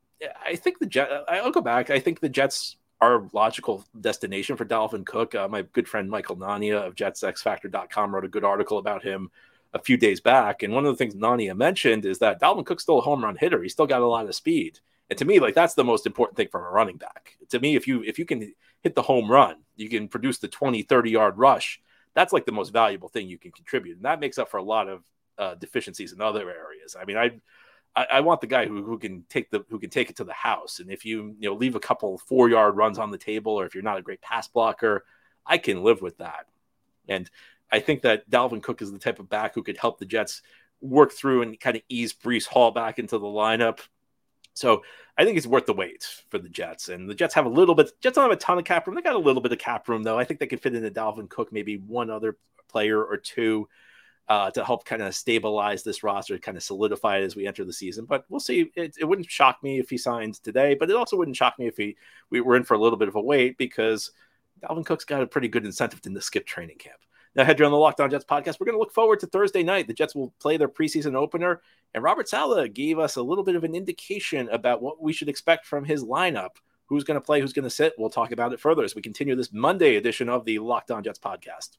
I 0.46 0.56
think 0.56 0.80
the 0.80 0.86
Jets, 0.86 1.12
I'll 1.28 1.52
go 1.52 1.62
back. 1.62 1.90
I 1.90 2.00
think 2.00 2.20
the 2.20 2.30
Jets 2.30 2.78
are 3.00 3.28
logical 3.34 3.84
destination 4.00 4.56
for 4.56 4.66
Dalvin 4.66 5.06
Cook. 5.06 5.34
Uh, 5.34 5.48
my 5.48 5.64
good 5.64 5.88
friend 5.88 6.10
Michael 6.10 6.38
Nania 6.38 6.86
of 6.86 6.96
JetsXFactor.com 6.96 8.14
wrote 8.14 8.26
a 8.26 8.30
good 8.30 8.44
article 8.44 8.78
about 8.78 9.04
him 9.04 9.32
a 9.74 9.80
few 9.80 9.98
days 9.98 10.20
back. 10.20 10.64
And 10.64 10.74
one 10.74 10.86
of 10.86 10.94
the 10.94 10.98
things 10.98 11.16
Nania 11.16 11.56
mentioned 11.56 12.06
is 12.06 12.20
that 12.20 12.42
Dalvin 12.42 12.66
Cook's 12.66 12.84
still 12.84 13.00
a 13.00 13.02
home 13.02 13.24
run 13.24 13.38
hitter. 13.38 13.62
He's 13.62 13.74
still 13.74 13.88
got 13.88 14.02
a 14.02 14.08
lot 14.08 14.28
of 14.28 14.36
speed. 14.36 14.80
And 15.10 15.18
to 15.18 15.26
me, 15.26 15.40
like 15.40 15.56
that's 15.56 15.74
the 15.74 15.84
most 15.84 16.06
important 16.06 16.38
thing 16.38 16.48
from 16.50 16.64
a 16.64 16.70
running 16.70 16.98
back. 16.98 17.38
To 17.50 17.60
me, 17.60 17.76
if 17.76 17.88
you 17.88 18.04
if 18.04 18.18
you 18.18 18.26
can 18.26 18.54
hit 18.82 18.96
the 18.96 19.02
home 19.02 19.30
run, 19.30 19.58
you 19.76 19.90
can 19.90 20.08
produce 20.08 20.38
the 20.38 20.48
20, 20.48 20.84
30 20.84 21.12
yard 21.12 21.38
rush. 21.38 21.82
That's 22.14 22.34
like 22.34 22.46
the 22.46 22.52
most 22.52 22.72
valuable 22.72 23.10
thing 23.10 23.28
you 23.28 23.38
can 23.38 23.52
contribute. 23.52 23.98
And 23.98 24.06
that 24.06 24.20
makes 24.20 24.38
up 24.38 24.50
for 24.50 24.58
a 24.58 24.64
lot 24.64 24.88
of 24.88 25.04
uh, 25.38 25.56
deficiencies 25.56 26.14
in 26.14 26.22
other 26.22 26.50
areas. 26.50 26.96
I 27.00 27.06
mean, 27.06 27.18
I, 27.18 27.32
I, 27.96 28.06
I 28.14 28.20
want 28.22 28.42
the 28.42 28.48
guy 28.48 28.66
who, 28.66 28.84
who 28.84 28.98
can 28.98 29.24
take 29.30 29.50
the 29.50 29.66
who 29.70 29.80
can 29.80 29.90
take 29.90 30.10
it 30.10 30.18
to 30.18 30.24
the 30.24 30.34
house. 30.34 30.80
And 30.80 30.90
if 30.90 31.06
you 31.06 31.36
you 31.40 31.50
know 31.50 31.56
leave 31.56 31.76
a 31.76 31.80
couple 31.80 32.18
four 32.18 32.50
yard 32.50 32.78
runs 32.78 32.98
on 32.98 33.12
the 33.12 33.18
table, 33.18 33.54
or 33.54 33.66
if 33.66 33.74
you're 33.74 33.84
not 33.84 33.98
a 33.98 34.02
great 34.02 34.22
pass 34.22 34.48
blocker, 34.48 35.04
I 35.46 35.58
can 35.58 35.84
live 35.84 36.02
with 36.02 36.18
that. 36.18 36.48
And 37.08 37.30
I 37.72 37.80
think 37.80 38.02
that 38.02 38.30
Dalvin 38.30 38.62
Cook 38.62 38.82
is 38.82 38.92
the 38.92 39.00
type 39.00 39.20
of 39.20 39.30
back 39.30 39.56
who 39.56 39.64
could 39.64 39.78
help 39.78 40.00
the 40.00 40.06
Jets 40.06 40.42
work 40.82 41.12
through 41.12 41.44
and 41.44 41.60
kind 41.60 41.76
of 41.76 41.84
ease 41.90 42.14
Breece 42.14 42.48
Hall 42.48 42.72
back 42.72 43.00
into 43.00 43.18
the 43.18 43.26
lineup. 43.26 43.80
So 44.54 44.84
I 45.18 45.24
think 45.24 45.38
it's 45.38 45.48
worth 45.48 45.66
the 45.66 45.74
wait 45.74 46.06
for 46.30 46.38
the 46.38 46.50
Jets. 46.50 46.90
And 46.90 47.10
the 47.10 47.16
Jets 47.16 47.34
have 47.36 47.46
a 47.46 47.50
little 47.50 47.76
bit, 47.76 47.92
Jets 48.02 48.16
don't 48.16 48.30
have 48.30 48.38
a 48.38 48.42
ton 48.42 48.58
of 48.58 48.66
cap 48.66 48.86
room. 48.86 48.96
They 48.96 49.02
got 49.02 49.16
a 49.16 49.20
little 49.20 49.42
bit 49.42 49.52
of 49.52 49.60
cap 49.60 49.88
room, 49.88 50.04
though. 50.04 50.20
I 50.20 50.26
think 50.26 50.40
they 50.40 50.48
could 50.48 50.62
fit 50.62 50.76
in 50.76 50.84
into 50.84 51.00
Dalvin 51.00 51.30
Cook, 51.30 51.54
maybe 51.54 51.78
one 51.78 52.10
other 52.10 52.38
player 52.68 53.02
or 53.04 53.18
two 53.18 53.68
uh, 54.28 54.50
to 54.52 54.64
help 54.64 54.86
kind 54.86 55.02
of 55.02 55.14
stabilize 55.14 55.84
this 55.84 56.04
roster, 56.04 56.38
kind 56.38 56.58
of 56.58 56.64
solidify 56.64 57.18
it 57.18 57.24
as 57.24 57.36
we 57.36 57.48
enter 57.48 57.66
the 57.66 57.74
season. 57.74 58.06
But 58.06 58.26
we'll 58.30 58.40
see. 58.40 58.72
It, 58.76 58.96
it 59.00 59.06
wouldn't 59.06 59.30
shock 59.30 59.62
me 59.62 59.80
if 59.80 59.90
he 59.90 59.98
signs 59.98 60.40
today, 60.40 60.74
but 60.74 60.90
it 60.90 60.96
also 60.96 61.18
wouldn't 61.18 61.38
shock 61.38 61.60
me 61.60 61.68
if 61.68 61.78
he 61.78 61.98
we 62.30 62.42
were 62.42 62.56
in 62.56 62.64
for 62.64 62.76
a 62.76 62.80
little 62.80 62.98
bit 62.98 63.10
of 63.10 63.16
a 63.16 63.22
wait 63.22 63.58
because 63.58 64.12
Dalvin 64.64 64.86
Cook's 64.86 65.06
got 65.06 65.22
a 65.22 65.28
pretty 65.28 65.48
good 65.48 65.66
incentive 65.66 66.02
to 66.02 66.22
skip 66.22 66.46
training 66.46 66.78
camp. 66.78 67.00
Now, 67.34 67.46
head 67.46 67.62
on 67.62 67.72
the 67.72 67.78
Locked 67.78 68.02
On 68.02 68.10
Jets 68.10 68.26
podcast. 68.26 68.60
We're 68.60 68.66
going 68.66 68.76
to 68.76 68.80
look 68.80 68.94
forward 68.94 69.22
to 69.22 69.28
Thursday 69.28 69.64
night. 69.64 69.88
The 69.88 69.94
Jets 69.94 70.14
will 70.14 70.34
play 70.40 70.58
their 70.58 70.68
preseason 70.68 71.16
opener, 71.16 71.62
and 71.94 72.04
Robert 72.04 72.28
Saleh 72.28 72.74
gave 72.74 73.00
us 73.00 73.16
a 73.16 73.22
little 73.22 73.44
bit 73.44 73.56
of 73.56 73.64
an 73.64 73.74
indication 73.74 74.50
about 74.50 74.82
what 74.82 75.02
we 75.02 75.14
should 75.14 75.30
expect 75.30 75.66
from 75.66 75.86
his 75.86 76.04
lineup. 76.04 76.58
Who's 76.88 77.06
going 77.06 77.16
to 77.16 77.22
play? 77.22 77.40
Who's 77.40 77.54
going 77.54 77.64
to 77.64 77.70
sit? 77.70 77.94
We'll 77.98 78.10
talk 78.10 78.34
about 78.34 78.52
it 78.52 78.60
further 78.60 78.84
as 78.84 78.96
we 78.96 79.02
continue 79.02 79.34
this 79.36 79.54
Monday 79.54 79.96
edition 79.96 80.28
of 80.28 80.44
the 80.44 80.60
Locked 80.60 80.92
On 80.92 81.02
Jets 81.04 81.20
podcast. 81.20 81.78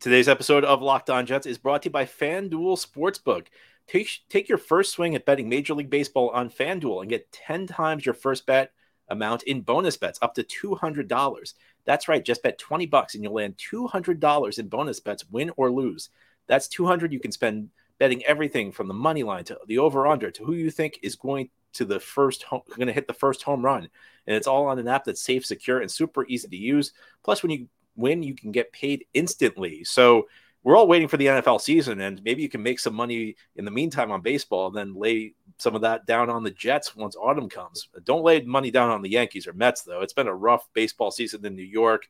Today's 0.00 0.28
episode 0.28 0.64
of 0.64 0.80
Locked 0.80 1.10
On 1.10 1.26
Jets 1.26 1.46
is 1.46 1.58
brought 1.58 1.82
to 1.82 1.88
you 1.88 1.92
by 1.92 2.06
FanDuel 2.06 2.82
Sportsbook. 2.82 3.48
Take, 3.86 4.08
take 4.30 4.48
your 4.48 4.56
first 4.56 4.92
swing 4.92 5.14
at 5.14 5.26
betting 5.26 5.50
Major 5.50 5.74
League 5.74 5.90
Baseball 5.90 6.30
on 6.30 6.48
FanDuel 6.48 7.02
and 7.02 7.10
get 7.10 7.30
10 7.32 7.66
times 7.66 8.06
your 8.06 8.14
first 8.14 8.46
bet 8.46 8.72
amount 9.08 9.42
in 9.44 9.60
bonus 9.60 9.96
bets 9.96 10.18
up 10.22 10.34
to 10.34 10.42
$200. 10.42 11.54
That's 11.84 12.08
right. 12.08 12.24
Just 12.24 12.42
bet 12.42 12.58
20 12.58 12.86
bucks 12.86 13.14
and 13.14 13.22
you'll 13.22 13.34
land 13.34 13.56
$200 13.56 14.58
in 14.58 14.68
bonus 14.68 15.00
bets, 15.00 15.24
win 15.30 15.50
or 15.56 15.70
lose. 15.70 16.10
That's 16.46 16.68
200 16.68 17.12
you 17.12 17.20
can 17.20 17.32
spend 17.32 17.70
betting 17.98 18.24
everything 18.24 18.72
from 18.72 18.88
the 18.88 18.94
money 18.94 19.22
line 19.22 19.44
to 19.44 19.58
the 19.66 19.78
over 19.78 20.06
under 20.06 20.30
to 20.30 20.44
who 20.44 20.54
you 20.54 20.70
think 20.70 20.98
is 21.02 21.16
going 21.16 21.50
to 21.74 21.84
the 21.84 22.00
first 22.00 22.42
home, 22.44 22.62
going 22.76 22.86
to 22.86 22.92
hit 22.92 23.06
the 23.06 23.12
first 23.12 23.42
home 23.42 23.64
run. 23.64 23.88
And 24.26 24.36
it's 24.36 24.46
all 24.46 24.66
on 24.66 24.78
an 24.78 24.88
app 24.88 25.04
that's 25.04 25.22
safe, 25.22 25.44
secure, 25.44 25.80
and 25.80 25.90
super 25.90 26.26
easy 26.26 26.48
to 26.48 26.56
use. 26.56 26.92
Plus, 27.22 27.42
when 27.42 27.52
you 27.52 27.68
win, 27.96 28.22
you 28.22 28.34
can 28.34 28.52
get 28.52 28.72
paid 28.72 29.04
instantly. 29.14 29.84
So 29.84 30.26
we're 30.62 30.76
all 30.76 30.88
waiting 30.88 31.08
for 31.08 31.18
the 31.18 31.26
NFL 31.26 31.60
season, 31.60 32.00
and 32.00 32.22
maybe 32.24 32.42
you 32.42 32.48
can 32.48 32.62
make 32.62 32.80
some 32.80 32.94
money 32.94 33.36
in 33.56 33.64
the 33.64 33.70
meantime 33.70 34.10
on 34.10 34.22
baseball, 34.22 34.68
and 34.68 34.76
then 34.76 34.94
lay 34.94 35.34
some 35.58 35.74
of 35.74 35.82
that 35.82 36.06
down 36.06 36.30
on 36.30 36.42
the 36.42 36.50
Jets 36.50 36.96
once 36.96 37.16
autumn 37.16 37.48
comes. 37.48 37.88
Don't 38.04 38.24
lay 38.24 38.40
money 38.42 38.70
down 38.70 38.90
on 38.90 39.02
the 39.02 39.10
Yankees 39.10 39.46
or 39.46 39.52
Mets, 39.52 39.82
though. 39.82 40.00
It's 40.00 40.12
been 40.12 40.28
a 40.28 40.34
rough 40.34 40.68
baseball 40.72 41.10
season 41.10 41.44
in 41.46 41.54
New 41.54 41.62
York. 41.62 42.08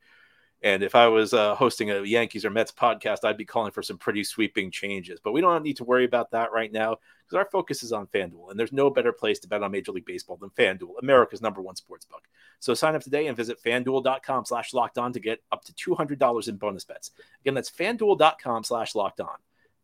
And 0.62 0.82
if 0.82 0.94
I 0.94 1.08
was 1.08 1.34
uh, 1.34 1.54
hosting 1.54 1.90
a 1.90 2.02
Yankees 2.02 2.46
or 2.46 2.50
Mets 2.50 2.72
podcast, 2.72 3.18
I'd 3.22 3.36
be 3.36 3.44
calling 3.44 3.70
for 3.70 3.82
some 3.82 3.98
pretty 3.98 4.24
sweeping 4.24 4.70
changes. 4.70 5.20
But 5.22 5.32
we 5.32 5.42
don't 5.42 5.62
need 5.62 5.76
to 5.76 5.84
worry 5.84 6.06
about 6.06 6.30
that 6.30 6.52
right 6.52 6.72
now 6.72 6.96
because 7.22 7.36
our 7.36 7.50
focus 7.52 7.82
is 7.82 7.92
on 7.92 8.06
FanDuel. 8.06 8.50
And 8.50 8.58
there's 8.58 8.72
no 8.72 8.88
better 8.88 9.12
place 9.12 9.38
to 9.40 9.48
bet 9.48 9.62
on 9.62 9.72
Major 9.72 9.92
League 9.92 10.06
Baseball 10.06 10.38
than 10.38 10.48
FanDuel, 10.50 10.98
America's 11.02 11.42
number 11.42 11.60
one 11.60 11.76
sports 11.76 12.06
book. 12.06 12.22
So 12.60 12.72
sign 12.72 12.94
up 12.94 13.02
today 13.02 13.26
and 13.26 13.36
visit 13.36 13.62
fanduel.com 13.62 14.46
slash 14.46 14.72
locked 14.72 14.96
on 14.96 15.12
to 15.12 15.20
get 15.20 15.42
up 15.52 15.64
to 15.64 15.72
$200 15.74 16.48
in 16.48 16.56
bonus 16.56 16.84
bets. 16.84 17.10
Again, 17.42 17.52
that's 17.52 17.70
fanduel.com 17.70 18.64
slash 18.64 18.94
locked 18.94 19.20
on. 19.20 19.36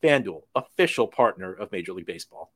FanDuel, 0.02 0.44
official 0.54 1.06
partner 1.06 1.52
of 1.52 1.72
Major 1.72 1.92
League 1.92 2.06
Baseball. 2.06 2.50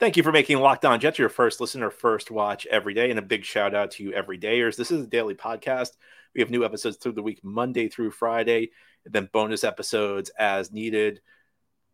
Thank 0.00 0.16
you 0.16 0.24
for 0.24 0.32
making 0.32 0.58
Locked 0.58 0.84
On 0.84 0.98
Jets 0.98 1.20
your 1.20 1.28
first 1.28 1.60
listener, 1.60 1.88
first 1.88 2.30
watch 2.30 2.66
every 2.66 2.94
day. 2.94 3.10
And 3.10 3.18
a 3.18 3.22
big 3.22 3.44
shout 3.44 3.74
out 3.74 3.92
to 3.92 4.02
you, 4.02 4.10
everydayers. 4.10 4.76
This 4.76 4.90
is 4.90 5.04
a 5.04 5.08
daily 5.08 5.34
podcast 5.34 5.90
we 6.34 6.40
have 6.40 6.50
new 6.50 6.64
episodes 6.64 6.96
through 6.96 7.12
the 7.12 7.22
week, 7.22 7.38
Monday 7.44 7.88
through 7.88 8.10
Friday, 8.10 8.72
and 9.04 9.14
then 9.14 9.28
bonus 9.32 9.62
episodes 9.62 10.30
as 10.36 10.72
needed. 10.72 11.20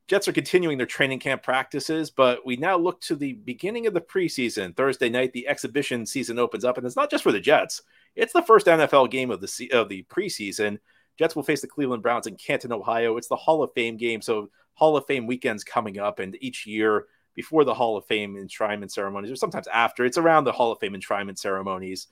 Jets 0.08 0.26
are 0.28 0.32
continuing 0.32 0.78
their 0.78 0.86
training 0.86 1.20
camp 1.20 1.42
practices, 1.42 2.10
but 2.10 2.44
we 2.44 2.56
now 2.56 2.78
look 2.78 3.02
to 3.02 3.14
the 3.14 3.34
beginning 3.34 3.86
of 3.86 3.92
the 3.92 4.00
preseason. 4.00 4.74
Thursday 4.74 5.10
night, 5.10 5.32
the 5.34 5.46
exhibition 5.46 6.06
season 6.06 6.38
opens 6.38 6.64
up, 6.64 6.78
and 6.78 6.86
it's 6.86 6.96
not 6.96 7.10
just 7.10 7.22
for 7.22 7.32
the 7.32 7.38
Jets. 7.38 7.82
It's 8.16 8.32
the 8.32 8.42
first 8.42 8.66
NFL 8.66 9.10
game 9.10 9.30
of 9.30 9.42
the 9.42 9.70
of 9.72 9.90
the 9.90 10.04
preseason. 10.04 10.78
Jets 11.18 11.36
will 11.36 11.42
face 11.42 11.60
the 11.60 11.68
Cleveland 11.68 12.02
Browns 12.02 12.26
in 12.26 12.36
Canton, 12.36 12.72
Ohio. 12.72 13.18
It's 13.18 13.28
the 13.28 13.36
Hall 13.36 13.62
of 13.62 13.72
Fame 13.74 13.98
game, 13.98 14.22
so 14.22 14.50
Hall 14.72 14.96
of 14.96 15.06
Fame 15.06 15.26
weekend's 15.26 15.64
coming 15.64 15.98
up, 15.98 16.18
and 16.18 16.36
each 16.40 16.66
year 16.66 17.06
before 17.34 17.64
the 17.64 17.74
Hall 17.74 17.96
of 17.96 18.06
Fame 18.06 18.36
enshrinement 18.36 18.90
ceremonies, 18.90 19.30
or 19.30 19.36
sometimes 19.36 19.68
after, 19.68 20.04
it's 20.04 20.18
around 20.18 20.44
the 20.44 20.52
Hall 20.52 20.72
of 20.72 20.78
Fame 20.80 20.94
enshrinement 20.94 21.38
ceremonies 21.38 22.08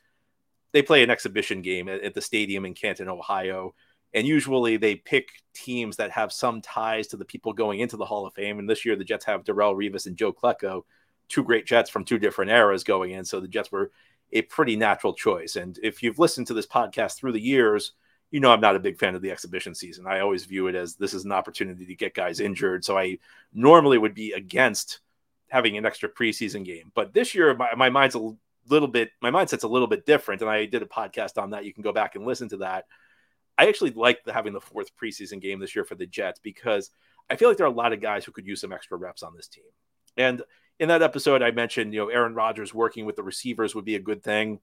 they 0.72 0.82
play 0.82 1.02
an 1.02 1.10
exhibition 1.10 1.62
game 1.62 1.88
at, 1.88 2.02
at, 2.02 2.14
the 2.14 2.20
stadium 2.20 2.66
in 2.66 2.74
Canton, 2.74 3.08
Ohio. 3.08 3.74
And 4.14 4.26
usually 4.26 4.76
they 4.76 4.96
pick 4.96 5.28
teams 5.54 5.96
that 5.96 6.10
have 6.10 6.32
some 6.32 6.60
ties 6.60 7.08
to 7.08 7.16
the 7.16 7.24
people 7.24 7.52
going 7.52 7.80
into 7.80 7.96
the 7.96 8.04
Hall 8.04 8.26
of 8.26 8.34
Fame. 8.34 8.58
And 8.58 8.68
this 8.68 8.84
year 8.84 8.96
the 8.96 9.04
Jets 9.04 9.24
have 9.26 9.44
Darrelle 9.44 9.76
Revis 9.76 10.06
and 10.06 10.16
Joe 10.16 10.32
Klecko, 10.32 10.82
two 11.28 11.44
great 11.44 11.66
Jets 11.66 11.90
from 11.90 12.04
two 12.04 12.18
different 12.18 12.50
eras 12.50 12.84
going 12.84 13.12
in. 13.12 13.24
So 13.24 13.40
the 13.40 13.48
Jets 13.48 13.70
were 13.70 13.90
a 14.32 14.42
pretty 14.42 14.76
natural 14.76 15.14
choice. 15.14 15.56
And 15.56 15.78
if 15.82 16.02
you've 16.02 16.18
listened 16.18 16.46
to 16.48 16.54
this 16.54 16.66
podcast 16.66 17.16
through 17.16 17.32
the 17.32 17.40
years, 17.40 17.92
you 18.30 18.40
know 18.40 18.50
I'm 18.50 18.60
not 18.60 18.76
a 18.76 18.80
big 18.80 18.98
fan 18.98 19.14
of 19.14 19.22
the 19.22 19.30
exhibition 19.30 19.74
season. 19.74 20.06
I 20.06 20.20
always 20.20 20.44
view 20.44 20.66
it 20.66 20.74
as 20.74 20.96
this 20.96 21.14
is 21.14 21.24
an 21.24 21.32
opportunity 21.32 21.86
to 21.86 21.94
get 21.94 22.14
guys 22.14 22.40
injured. 22.40 22.84
So 22.84 22.98
I 22.98 23.18
normally 23.54 23.96
would 23.96 24.14
be 24.14 24.32
against 24.32 25.00
having 25.50 25.76
an 25.76 25.86
extra 25.86 26.08
preseason 26.08 26.64
game. 26.64 26.92
But 26.94 27.14
this 27.14 27.34
year, 27.34 27.54
my, 27.54 27.74
my 27.76 27.90
mind's 27.90 28.14
a 28.14 28.30
little 28.68 28.88
bit 28.88 29.10
my 29.20 29.30
mindset's 29.30 29.64
a 29.64 29.68
little 29.68 29.88
bit 29.88 30.06
different 30.06 30.42
and 30.42 30.50
i 30.50 30.66
did 30.66 30.82
a 30.82 30.86
podcast 30.86 31.40
on 31.40 31.50
that. 31.50 31.64
You 31.64 31.72
can 31.72 31.82
go 31.82 31.92
back 31.92 32.14
and 32.14 32.24
listen 32.24 32.48
to 32.50 32.58
that. 32.58 32.86
I 33.56 33.66
actually 33.66 33.90
like 33.90 34.20
having 34.26 34.52
the 34.52 34.60
fourth 34.60 34.90
preseason 34.96 35.40
game 35.40 35.58
this 35.58 35.74
year 35.74 35.84
for 35.84 35.94
the 35.94 36.06
jets 36.06 36.40
because 36.40 36.90
i 37.30 37.36
feel 37.36 37.48
like 37.48 37.56
there 37.56 37.66
are 37.66 37.72
a 37.72 37.74
lot 37.74 37.92
of 37.92 38.00
guys 38.00 38.24
who 38.24 38.32
could 38.32 38.46
use 38.46 38.60
some 38.60 38.72
extra 38.72 38.96
reps 38.96 39.22
on 39.22 39.34
this 39.34 39.48
team. 39.48 39.64
And 40.16 40.42
in 40.78 40.88
that 40.88 41.02
episode 41.02 41.42
i 41.42 41.50
mentioned 41.50 41.92
you 41.92 42.00
know 42.00 42.08
aaron 42.08 42.34
rodgers 42.34 42.74
working 42.74 43.06
with 43.06 43.16
the 43.16 43.22
receivers 43.22 43.74
would 43.74 43.84
be 43.84 43.96
a 43.96 44.00
good 44.00 44.22
thing. 44.22 44.60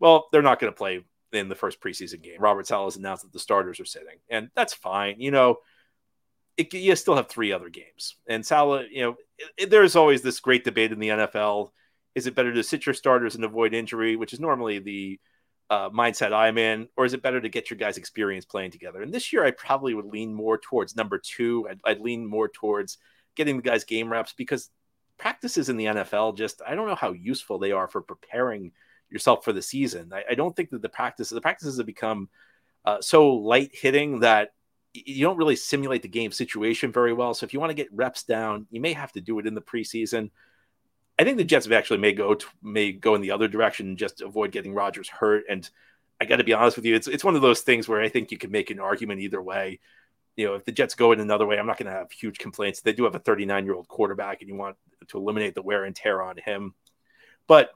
Well 0.00 0.28
they're 0.32 0.42
not 0.42 0.60
going 0.60 0.72
to 0.72 0.76
play 0.76 1.04
in 1.32 1.48
the 1.48 1.54
first 1.56 1.80
preseason 1.80 2.22
game. 2.22 2.40
Robert 2.40 2.68
has 2.68 2.96
announced 2.96 3.24
that 3.24 3.32
the 3.32 3.38
starters 3.38 3.80
are 3.80 3.84
sitting 3.84 4.18
and 4.28 4.50
that's 4.54 4.74
fine 4.74 5.20
you 5.20 5.30
know 5.30 5.58
it, 6.56 6.72
you 6.72 6.94
still 6.96 7.16
have 7.16 7.28
three 7.28 7.52
other 7.52 7.68
games 7.68 8.16
and 8.28 8.44
saleh 8.44 8.86
you 8.90 9.02
know 9.02 9.16
it, 9.38 9.48
it, 9.58 9.70
there's 9.70 9.96
always 9.96 10.22
this 10.22 10.40
great 10.40 10.64
debate 10.64 10.92
in 10.92 10.98
the 10.98 11.08
nfl 11.08 11.70
is 12.14 12.26
it 12.26 12.34
better 12.34 12.52
to 12.54 12.62
sit 12.62 12.86
your 12.86 12.94
starters 12.94 13.34
and 13.34 13.44
avoid 13.44 13.74
injury, 13.74 14.16
which 14.16 14.32
is 14.32 14.40
normally 14.40 14.78
the 14.78 15.20
uh, 15.70 15.90
mindset 15.90 16.32
I'm 16.32 16.58
in, 16.58 16.88
or 16.96 17.04
is 17.04 17.14
it 17.14 17.22
better 17.22 17.40
to 17.40 17.48
get 17.48 17.70
your 17.70 17.78
guys 17.78 17.96
experience 17.96 18.44
playing 18.44 18.70
together? 18.70 19.02
And 19.02 19.12
this 19.12 19.32
year, 19.32 19.44
I 19.44 19.50
probably 19.50 19.94
would 19.94 20.06
lean 20.06 20.32
more 20.32 20.58
towards 20.58 20.94
number 20.94 21.18
two. 21.18 21.66
I'd, 21.68 21.80
I'd 21.84 22.00
lean 22.00 22.26
more 22.26 22.48
towards 22.48 22.98
getting 23.34 23.56
the 23.56 23.62
guys 23.62 23.84
game 23.84 24.10
reps 24.10 24.32
because 24.32 24.70
practices 25.18 25.68
in 25.68 25.76
the 25.76 25.86
NFL 25.86 26.36
just 26.36 26.60
I 26.66 26.74
don't 26.74 26.88
know 26.88 26.94
how 26.94 27.12
useful 27.12 27.58
they 27.58 27.72
are 27.72 27.88
for 27.88 28.00
preparing 28.00 28.72
yourself 29.10 29.44
for 29.44 29.52
the 29.52 29.62
season. 29.62 30.12
I, 30.12 30.24
I 30.30 30.34
don't 30.34 30.54
think 30.54 30.70
that 30.70 30.82
the 30.82 30.88
practices 30.88 31.30
the 31.30 31.40
practices 31.40 31.78
have 31.78 31.86
become 31.86 32.28
uh, 32.84 33.00
so 33.00 33.30
light 33.30 33.70
hitting 33.72 34.20
that 34.20 34.50
you 34.94 35.24
don't 35.24 35.36
really 35.36 35.56
simulate 35.56 36.02
the 36.02 36.08
game 36.08 36.30
situation 36.30 36.92
very 36.92 37.12
well. 37.12 37.34
So 37.34 37.44
if 37.44 37.52
you 37.52 37.60
want 37.60 37.70
to 37.70 37.74
get 37.74 37.92
reps 37.92 38.22
down, 38.22 38.66
you 38.70 38.80
may 38.80 38.92
have 38.92 39.12
to 39.12 39.20
do 39.20 39.38
it 39.40 39.46
in 39.46 39.54
the 39.54 39.60
preseason. 39.60 40.30
I 41.18 41.24
think 41.24 41.36
the 41.36 41.44
Jets 41.44 41.66
have 41.66 41.72
actually 41.72 41.98
may 41.98 42.12
go 42.12 42.34
to, 42.34 42.46
may 42.62 42.92
go 42.92 43.14
in 43.14 43.20
the 43.20 43.32
other 43.32 43.48
direction 43.48 43.88
and 43.88 43.98
just 43.98 44.20
avoid 44.20 44.52
getting 44.52 44.72
Rodgers 44.72 45.08
hurt. 45.08 45.44
And 45.48 45.68
I 46.20 46.24
got 46.24 46.36
to 46.36 46.44
be 46.44 46.52
honest 46.52 46.76
with 46.76 46.86
you, 46.86 46.94
it's 46.94 47.08
it's 47.08 47.24
one 47.24 47.34
of 47.34 47.42
those 47.42 47.62
things 47.62 47.88
where 47.88 48.00
I 48.00 48.08
think 48.08 48.30
you 48.30 48.38
can 48.38 48.52
make 48.52 48.70
an 48.70 48.80
argument 48.80 49.20
either 49.20 49.42
way. 49.42 49.80
You 50.36 50.46
know, 50.46 50.54
if 50.54 50.64
the 50.64 50.72
Jets 50.72 50.94
go 50.94 51.12
in 51.12 51.20
another 51.20 51.46
way, 51.46 51.58
I'm 51.58 51.66
not 51.66 51.76
going 51.76 51.92
to 51.92 51.96
have 51.96 52.10
huge 52.10 52.38
complaints. 52.38 52.80
They 52.80 52.92
do 52.92 53.04
have 53.04 53.14
a 53.14 53.20
39 53.20 53.64
year 53.64 53.74
old 53.74 53.88
quarterback, 53.88 54.40
and 54.40 54.48
you 54.48 54.56
want 54.56 54.76
to 55.08 55.18
eliminate 55.18 55.54
the 55.54 55.62
wear 55.62 55.84
and 55.84 55.94
tear 55.94 56.22
on 56.22 56.36
him. 56.36 56.74
But 57.46 57.70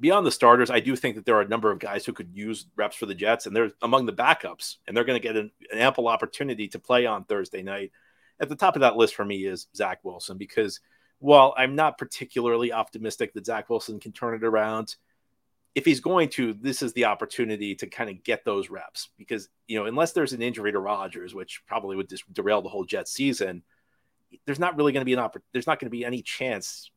beyond 0.00 0.26
the 0.26 0.30
starters, 0.30 0.70
I 0.70 0.80
do 0.80 0.96
think 0.96 1.16
that 1.16 1.24
there 1.24 1.36
are 1.36 1.42
a 1.42 1.48
number 1.48 1.70
of 1.70 1.78
guys 1.78 2.04
who 2.04 2.12
could 2.12 2.30
use 2.34 2.66
reps 2.76 2.96
for 2.96 3.06
the 3.06 3.14
Jets, 3.14 3.46
and 3.46 3.54
they're 3.54 3.72
among 3.82 4.06
the 4.06 4.12
backups, 4.12 4.76
and 4.86 4.96
they're 4.96 5.04
going 5.04 5.20
to 5.20 5.26
get 5.26 5.36
an, 5.36 5.50
an 5.72 5.78
ample 5.78 6.08
opportunity 6.08 6.68
to 6.68 6.78
play 6.78 7.06
on 7.06 7.24
Thursday 7.24 7.62
night. 7.62 7.92
At 8.38 8.48
the 8.48 8.56
top 8.56 8.76
of 8.76 8.80
that 8.80 8.96
list 8.96 9.14
for 9.14 9.24
me 9.24 9.46
is 9.46 9.66
Zach 9.74 10.00
Wilson 10.04 10.36
because– 10.38 10.80
while 11.18 11.54
I'm 11.56 11.74
not 11.74 11.98
particularly 11.98 12.72
optimistic 12.72 13.32
that 13.34 13.46
Zach 13.46 13.70
Wilson 13.70 14.00
can 14.00 14.12
turn 14.12 14.34
it 14.34 14.44
around, 14.44 14.96
if 15.74 15.84
he's 15.84 16.00
going 16.00 16.28
to, 16.30 16.54
this 16.54 16.82
is 16.82 16.92
the 16.92 17.06
opportunity 17.06 17.74
to 17.76 17.86
kind 17.86 18.10
of 18.10 18.22
get 18.22 18.44
those 18.44 18.70
reps 18.70 19.10
because, 19.18 19.48
you 19.66 19.78
know, 19.78 19.86
unless 19.86 20.12
there's 20.12 20.32
an 20.32 20.42
injury 20.42 20.72
to 20.72 20.78
Rodgers, 20.78 21.34
which 21.34 21.62
probably 21.66 21.96
would 21.96 22.08
just 22.08 22.30
derail 22.32 22.62
the 22.62 22.68
whole 22.68 22.84
Jets 22.84 23.12
season, 23.12 23.62
there's 24.46 24.58
not 24.58 24.76
really 24.76 24.92
going 24.92 25.02
to 25.02 25.06
be 25.06 25.12
an 25.12 25.18
opportunity, 25.18 25.48
there's 25.52 25.66
not 25.66 25.78
going 25.78 25.86
to 25.86 25.96
be 25.96 26.04
any 26.04 26.22
chance 26.22 26.90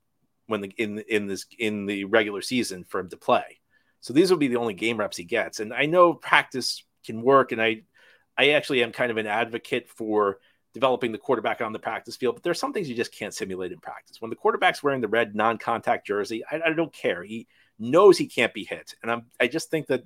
when 0.50 0.62
the 0.62 0.74
in 0.78 1.00
in 1.08 1.28
this 1.28 1.46
in 1.58 1.86
the 1.86 2.06
regular 2.06 2.42
season 2.42 2.84
for 2.84 3.00
him 3.00 3.10
to 3.10 3.18
play. 3.18 3.60
So 4.02 4.14
these 4.14 4.32
will 4.32 4.38
be 4.38 4.48
the 4.48 4.58
only 4.58 4.74
game 4.74 4.98
reps 4.98 5.18
he 5.18 5.24
gets. 5.24 5.60
And 5.60 5.74
I 5.74 5.86
know 5.86 6.14
practice 6.14 6.84
can 7.06 7.22
work 7.22 7.52
and 7.52 7.62
I 7.62 7.84
I 8.38 8.50
actually 8.52 8.84
am 8.84 8.92
kind 8.92 9.12
of 9.12 9.18
an 9.18 9.28
advocate 9.28 9.90
for 9.90 10.40
developing 10.74 11.12
the 11.12 11.18
quarterback 11.18 11.62
on 11.62 11.74
the 11.74 11.80
practice 11.80 12.16
field. 12.16 12.36
But 12.36 12.44
there's 12.44 12.60
some 12.60 12.74
things 12.74 12.90
you 12.90 12.96
just 12.96 13.14
can't 13.14 13.34
simulate 13.34 13.72
in 13.72 13.80
practice. 13.80 14.22
When 14.22 14.30
the 14.30 14.36
quarterback's 14.36 14.82
wearing 14.82 15.02
the 15.02 15.08
red 15.08 15.36
non-contact 15.36 16.08
jersey, 16.08 16.44
I, 16.50 16.62
I 16.66 16.74
don't 16.74 16.94
care. 16.94 17.24
He 17.24 17.48
knows 17.78 18.18
he 18.18 18.28
can't 18.28 18.54
be 18.54 18.64
hit, 18.64 18.96
and 19.02 19.12
I'm 19.12 19.26
I 19.40 19.48
just 19.48 19.70
think 19.70 19.88
that 19.88 20.04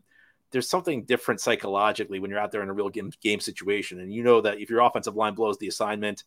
there's 0.51 0.69
something 0.69 1.03
different 1.03 1.41
psychologically 1.41 2.19
when 2.19 2.29
you're 2.29 2.39
out 2.39 2.51
there 2.51 2.61
in 2.61 2.69
a 2.69 2.73
real 2.73 2.89
game, 2.89 3.11
game 3.21 3.39
situation, 3.39 3.99
and 3.99 4.13
you 4.13 4.23
know 4.23 4.41
that 4.41 4.59
if 4.59 4.69
your 4.69 4.81
offensive 4.81 5.15
line 5.15 5.33
blows 5.33 5.57
the 5.57 5.67
assignment, 5.67 6.23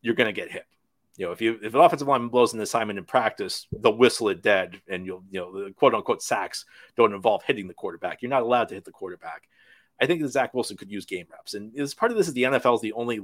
you're 0.00 0.14
going 0.14 0.28
to 0.28 0.32
get 0.32 0.50
hit. 0.50 0.64
You 1.22 1.28
know, 1.28 1.32
if 1.32 1.40
you 1.40 1.56
if 1.62 1.72
an 1.72 1.80
offensive 1.80 2.08
lineman 2.08 2.30
blows 2.30 2.52
an 2.52 2.58
assignment 2.58 2.98
in 2.98 3.04
practice, 3.04 3.68
they'll 3.70 3.96
whistle 3.96 4.28
it 4.30 4.42
dead, 4.42 4.82
and 4.88 5.06
you'll 5.06 5.22
you 5.30 5.38
know 5.38 5.66
the 5.66 5.70
quote 5.70 5.94
unquote 5.94 6.20
sacks 6.20 6.64
don't 6.96 7.14
involve 7.14 7.44
hitting 7.44 7.68
the 7.68 7.74
quarterback. 7.74 8.22
You're 8.22 8.28
not 8.28 8.42
allowed 8.42 8.70
to 8.70 8.74
hit 8.74 8.84
the 8.84 8.90
quarterback. 8.90 9.44
I 10.00 10.06
think 10.06 10.20
that 10.20 10.30
Zach 10.30 10.52
Wilson 10.52 10.76
could 10.76 10.90
use 10.90 11.06
game 11.06 11.26
reps, 11.30 11.54
and 11.54 11.78
as 11.78 11.94
part 11.94 12.10
of 12.10 12.18
this 12.18 12.26
is 12.26 12.34
the 12.34 12.42
NFL 12.42 12.74
is 12.74 12.80
the 12.80 12.92
only 12.94 13.20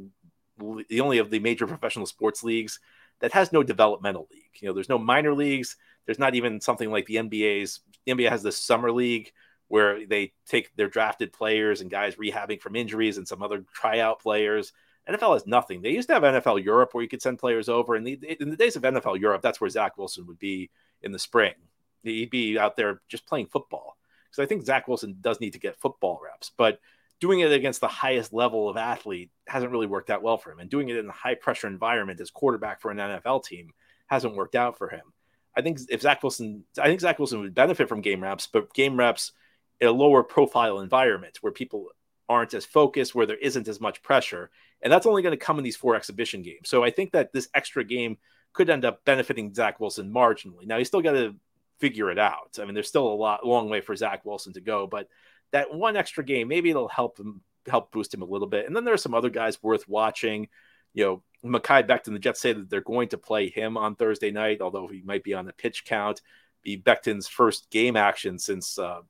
the 0.89 1.01
only 1.01 1.19
of 1.19 1.31
the 1.31 1.41
major 1.41 1.67
professional 1.67 2.07
sports 2.07 2.45
leagues 2.45 2.79
that 3.19 3.33
has 3.33 3.53
no 3.53 3.65
developmental 3.65 4.29
league. 4.31 4.61
You 4.61 4.69
know, 4.69 4.75
there's 4.75 4.89
no 4.89 4.99
minor 4.99 5.35
leagues. 5.35 5.77
There's 6.07 6.21
not 6.21 6.37
even 6.37 6.61
something 6.61 6.93
like 6.93 7.07
the 7.07 7.17
NBA's. 7.17 7.81
The 8.07 8.13
NBA 8.13 8.31
has 8.31 8.45
this 8.45 8.59
summer 8.59 8.93
league 8.93 9.33
where 9.67 10.07
they 10.07 10.35
take 10.47 10.73
their 10.77 10.89
drafted 10.89 11.33
players 11.33 11.81
and 11.81 11.91
guys 11.91 12.15
rehabbing 12.15 12.61
from 12.61 12.77
injuries 12.77 13.19
and 13.19 13.27
some 13.27 13.43
other 13.43 13.65
tryout 13.75 14.23
players. 14.23 14.73
NFL 15.09 15.35
has 15.35 15.47
nothing. 15.47 15.81
They 15.81 15.91
used 15.91 16.09
to 16.09 16.15
have 16.15 16.23
NFL 16.23 16.63
Europe 16.63 16.93
where 16.93 17.03
you 17.03 17.09
could 17.09 17.23
send 17.23 17.39
players 17.39 17.69
over. 17.69 17.95
And 17.95 18.07
in 18.07 18.51
the 18.51 18.57
days 18.57 18.77
of 18.77 18.83
NFL 18.83 19.21
Europe, 19.21 19.43
that's 19.43 19.61
where 19.61 19.71
Zach 19.71 19.97
Wilson 19.97 20.27
would 20.27 20.39
be 20.39 20.71
in 21.03 21.13
the 21.13 21.19
spring. 21.19 21.55
He'd 22.03 22.31
be 22.31 22.59
out 22.59 22.77
there 22.77 23.01
just 23.09 23.27
playing 23.27 23.47
football. 23.47 23.97
Because 24.31 24.43
I 24.43 24.47
think 24.47 24.65
Zach 24.65 24.87
Wilson 24.87 25.17
does 25.21 25.41
need 25.41 25.55
to 25.55 25.59
get 25.59 25.81
football 25.81 26.21
reps. 26.23 26.51
But 26.57 26.81
doing 27.21 27.41
it 27.41 27.53
against 27.53 27.81
the 27.81 27.89
highest 27.89 28.33
level 28.33 28.69
of 28.69 28.77
athlete 28.77 29.31
hasn't 29.47 29.73
really 29.73 29.87
worked 29.87 30.11
out 30.11 30.23
well 30.23 30.39
for 30.39 30.53
him. 30.53 30.59
And 30.59 30.71
doing 30.71 30.89
it 30.89 30.97
in 30.97 31.09
a 31.09 31.13
high 31.13 31.35
pressure 31.35 31.67
environment 31.67 32.21
as 32.21 32.31
quarterback 32.31 32.81
for 32.81 32.91
an 32.91 32.99
NFL 32.99 33.45
team 33.45 33.71
hasn't 34.07 34.37
worked 34.37 34.55
out 34.55 34.79
for 34.79 34.89
him. 34.89 35.13
I 35.57 35.63
think 35.63 35.81
if 35.91 36.03
Zach 36.03 36.23
Wilson, 36.23 36.65
I 36.79 36.87
think 36.87 37.01
Zach 37.01 37.19
Wilson 37.19 37.41
would 37.41 37.55
benefit 37.55 37.89
from 37.89 38.01
game 38.01 38.23
reps, 38.23 38.47
but 38.47 38.73
game 38.75 38.97
reps 38.97 39.33
in 39.81 39.89
a 39.89 39.93
lower 39.93 40.23
profile 40.23 40.81
environment 40.81 41.39
where 41.41 41.53
people 41.53 41.89
aren't 42.29 42.55
as 42.55 42.65
focused, 42.65 43.15
where 43.15 43.27
there 43.27 43.37
isn't 43.37 43.67
as 43.69 43.81
much 43.81 44.03
pressure. 44.03 44.51
And 44.83 44.93
that's 44.93 45.07
only 45.07 45.23
going 45.23 45.37
to 45.37 45.45
come 45.45 45.59
in 45.59 45.65
these 45.65 45.77
four 45.77 45.97
exhibition 45.97 46.43
games. 46.43 46.69
So 46.69 46.85
I 46.85 46.91
think 46.91 47.13
that 47.13 47.33
this 47.33 47.49
extra 47.55 47.85
game 47.85 48.19
could 48.53 48.71
end 48.71 48.85
up 48.85 49.05
benefiting 49.05 49.53
Zach 49.55 49.81
Wilson 49.81 50.13
marginally. 50.13 50.67
Now, 50.67 50.79
he's 50.79 50.89
still 50.89 51.03
got 51.03 51.13
to 51.13 51.35
figure 51.79 52.11
it 52.11 52.19
out. 52.19 52.59
I 52.61 52.65
mean, 52.65 52.75
there's 52.75 52.89
still 52.89 53.07
a 53.07 53.15
lot 53.15 53.47
long 53.47 53.69
way 53.69 53.81
for 53.81 53.95
Zach 53.97 54.25
Wilson 54.25 54.53
to 54.55 54.61
go, 54.61 54.87
but 54.87 55.09
that 55.53 55.73
one 55.73 55.97
extra 55.97 56.25
game, 56.25 56.49
maybe 56.49 56.71
it'll 56.71 56.89
help 56.89 57.19
him 57.19 57.41
help 57.67 57.93
boost 57.93 58.15
him 58.15 58.23
a 58.23 58.27
little 58.27 58.47
bit. 58.47 58.67
And 58.67 58.75
then 58.75 58.85
there 58.85 58.95
are 58.95 58.99
some 58.99 59.15
other 59.15 59.31
guys 59.31 59.63
worth 59.63 59.89
watching. 59.89 60.49
You 60.95 61.05
know, 61.45 61.59
Mekhi 61.59 61.87
Becton, 61.87 62.13
the 62.13 62.19
Jets 62.19 62.41
say 62.41 62.53
that 62.53 62.71
they're 62.71 62.81
going 62.81 63.09
to 63.09 63.19
play 63.19 63.51
him 63.51 63.77
on 63.77 63.95
Thursday 63.95 64.31
night, 64.31 64.61
although 64.61 64.89
he 64.89 65.03
might 65.03 65.23
be 65.23 65.35
on 65.35 65.45
the 65.45 65.53
pitch 65.53 65.85
count. 65.85 66.23
Be 66.63 66.77
Becton's 66.77 67.29
first 67.29 67.71
game 67.71 67.97
action 67.97 68.39
since 68.39 68.79
uh, 68.79 69.01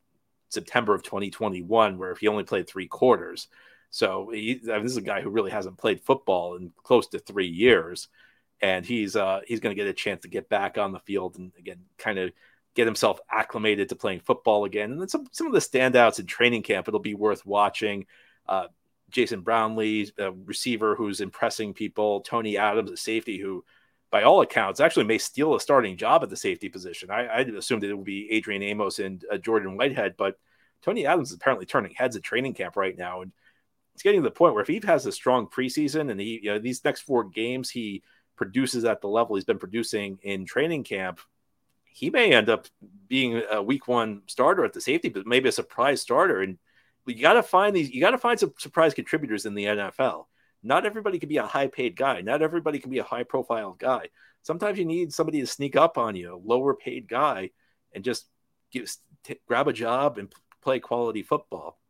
September 0.49 0.95
of 0.95 1.03
2021, 1.03 1.99
where 1.99 2.11
if 2.11 2.19
he 2.19 2.29
only 2.29 2.45
played 2.45 2.69
three 2.69 2.87
quarters. 2.87 3.49
So 3.91 4.31
he, 4.33 4.61
I 4.65 4.75
mean, 4.75 4.83
this 4.83 4.93
is 4.93 4.99
a 4.99 5.03
guy 5.03 5.21
who 5.21 5.31
really 5.31 5.51
hasn't 5.51 5.79
played 5.79 6.03
football 6.03 6.57
in 6.57 6.73
close 6.83 7.09
to 7.09 7.19
three 7.19 7.49
years, 7.49 8.09
and 8.61 8.85
he's 8.85 9.17
uh, 9.17 9.41
he's 9.47 9.61
going 9.61 9.75
to 9.75 9.83
get 9.83 9.89
a 9.89 9.95
chance 9.95 10.23
to 10.23 10.29
get 10.29 10.49
back 10.49 10.79
on 10.79 10.93
the 10.93 11.01
field 11.01 11.39
and 11.39 11.53
again, 11.59 11.81
kind 11.97 12.19
of 12.19 12.33
get 12.75 12.87
himself 12.87 13.19
acclimated 13.31 13.89
to 13.89 13.97
playing 13.97 14.21
football 14.21 14.65
again. 14.65 14.93
And 14.93 15.01
then 15.01 15.09
some 15.09 15.27
some 15.33 15.47
of 15.47 15.53
the 15.53 15.59
standouts 15.59 16.21
in 16.21 16.27
training 16.27 16.63
camp, 16.63 16.87
it'll 16.89 17.01
be 17.01 17.15
worth 17.15 17.47
watching. 17.47 18.07
Uh, 18.47 18.69
Jason 19.11 19.41
Brownlee, 19.41 20.11
a 20.19 20.33
receiver 20.33 20.95
who's 20.95 21.21
impressing 21.21 21.73
people. 21.75 22.21
Tony 22.21 22.57
Adams, 22.57 22.91
a 22.91 22.97
safety 22.97 23.39
who, 23.39 23.65
by 24.11 24.23
all 24.23 24.43
accounts, 24.43 24.81
actually 24.81 25.07
may 25.07 25.19
steal 25.19 25.55
a 25.55 25.61
starting 25.61 25.97
job 25.97 26.23
at 26.23 26.31
the 26.31 26.37
safety 26.37 26.69
position. 26.69 27.11
I, 27.11 27.27
I 27.27 27.41
assumed 27.41 27.85
it 27.85 27.95
would 27.95 28.05
be 28.05 28.31
Adrian 28.31 28.63
Amos 28.63 28.99
and 28.99 29.25
uh, 29.33 29.39
Jordan 29.39 29.77
Whitehead, 29.77 30.17
but 30.17 30.39
Tony 30.83 31.07
Adams 31.07 31.31
is 31.31 31.37
apparently 31.37 31.67
turning 31.67 31.95
heads 31.95 32.17
at 32.17 32.23
training 32.23 32.55
camp 32.55 32.77
right 32.77 32.97
now, 32.97 33.23
and 33.23 33.33
it's 33.99 34.05
getting 34.05 34.23
to 34.23 34.29
the 34.29 34.33
point 34.33 34.55
where 34.55 34.63
if 34.63 34.69
he 34.69 34.81
has 34.85 35.07
a 35.07 35.13
strong 35.13 35.49
preseason 35.49 36.09
and 36.09 36.21
he, 36.21 36.39
you 36.41 36.53
know, 36.53 36.61
these 36.61 36.85
next 36.85 37.01
four 37.01 37.25
games 37.25 37.69
he 37.69 38.05
produces 38.37 38.85
at 38.85 39.01
the 39.01 39.09
level 39.09 39.35
he's 39.35 39.45
been 39.45 39.59
producing 39.59 40.21
in 40.23 40.47
training 40.47 40.85
camp, 40.85 41.19
he 41.85 42.09
may 42.09 42.33
end 42.33 42.49
up 42.49 42.69
being 43.09 43.43
a 43.51 43.61
week 43.61 43.89
one 43.89 44.23
starter 44.29 44.65
at 44.65 44.73
the 44.73 44.81
safety, 44.81 45.09
but 45.09 45.27
maybe 45.27 45.49
a 45.49 45.53
surprise 45.53 46.01
starter. 46.01 46.43
And 46.43 46.59
you 47.07 47.21
got 47.21 47.33
to 47.33 47.43
find 47.43 47.75
these. 47.75 47.91
You 47.91 48.01
got 48.01 48.13
to 48.13 48.19
find 48.19 48.39
some 48.39 48.55
surprise 48.57 48.95
contributors 48.95 49.47
in 49.47 49.55
the 49.55 49.65
NFL. 49.65 50.27
Not 50.63 50.87
everybody 50.87 51.19
can 51.19 51.29
be 51.29 51.39
a 51.39 51.43
high 51.43 51.67
paid 51.67 51.97
guy. 51.97 52.21
Not 52.21 52.41
everybody 52.41 52.79
can 52.79 52.93
be 52.93 53.01
a 53.01 53.03
high 53.03 53.25
profile 53.25 53.75
guy. 53.77 54.11
Sometimes 54.43 54.79
you 54.79 54.85
need 54.85 55.13
somebody 55.13 55.41
to 55.41 55.47
sneak 55.49 55.75
up 55.75 55.99
on 55.99 56.15
you, 56.15 56.37
a 56.37 56.39
lower 56.39 56.73
paid 56.73 57.09
guy, 57.09 57.51
and 57.93 58.05
just 58.05 58.29
give, 58.71 58.89
t- 59.25 59.41
grab 59.49 59.67
a 59.67 59.73
job 59.73 60.19
and 60.19 60.33
play 60.63 60.79
quality 60.79 61.25
football. 61.25 61.81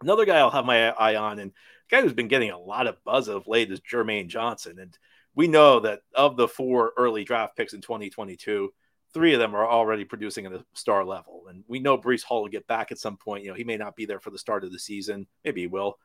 Another 0.00 0.24
guy 0.24 0.38
I'll 0.38 0.50
have 0.50 0.64
my 0.64 0.90
eye 0.90 1.16
on, 1.16 1.38
and 1.38 1.52
guy 1.90 2.00
who's 2.00 2.12
been 2.12 2.28
getting 2.28 2.50
a 2.50 2.58
lot 2.58 2.86
of 2.86 3.02
buzz 3.04 3.28
of 3.28 3.46
late 3.46 3.70
is 3.70 3.80
Jermaine 3.80 4.28
Johnson. 4.28 4.78
And 4.78 4.96
we 5.34 5.48
know 5.48 5.80
that 5.80 6.00
of 6.14 6.36
the 6.36 6.48
four 6.48 6.92
early 6.96 7.24
draft 7.24 7.56
picks 7.56 7.72
in 7.72 7.80
2022, 7.80 8.72
three 9.12 9.34
of 9.34 9.40
them 9.40 9.54
are 9.54 9.68
already 9.68 10.04
producing 10.04 10.46
at 10.46 10.52
a 10.52 10.64
star 10.74 11.04
level. 11.04 11.44
And 11.48 11.64
we 11.68 11.80
know 11.80 11.98
Breece 11.98 12.22
Hall 12.22 12.42
will 12.42 12.48
get 12.48 12.66
back 12.66 12.92
at 12.92 12.98
some 12.98 13.16
point. 13.16 13.44
You 13.44 13.50
know, 13.50 13.56
he 13.56 13.64
may 13.64 13.76
not 13.76 13.96
be 13.96 14.06
there 14.06 14.20
for 14.20 14.30
the 14.30 14.38
start 14.38 14.64
of 14.64 14.72
the 14.72 14.78
season. 14.78 15.26
Maybe 15.44 15.62
he 15.62 15.66
will. 15.66 15.98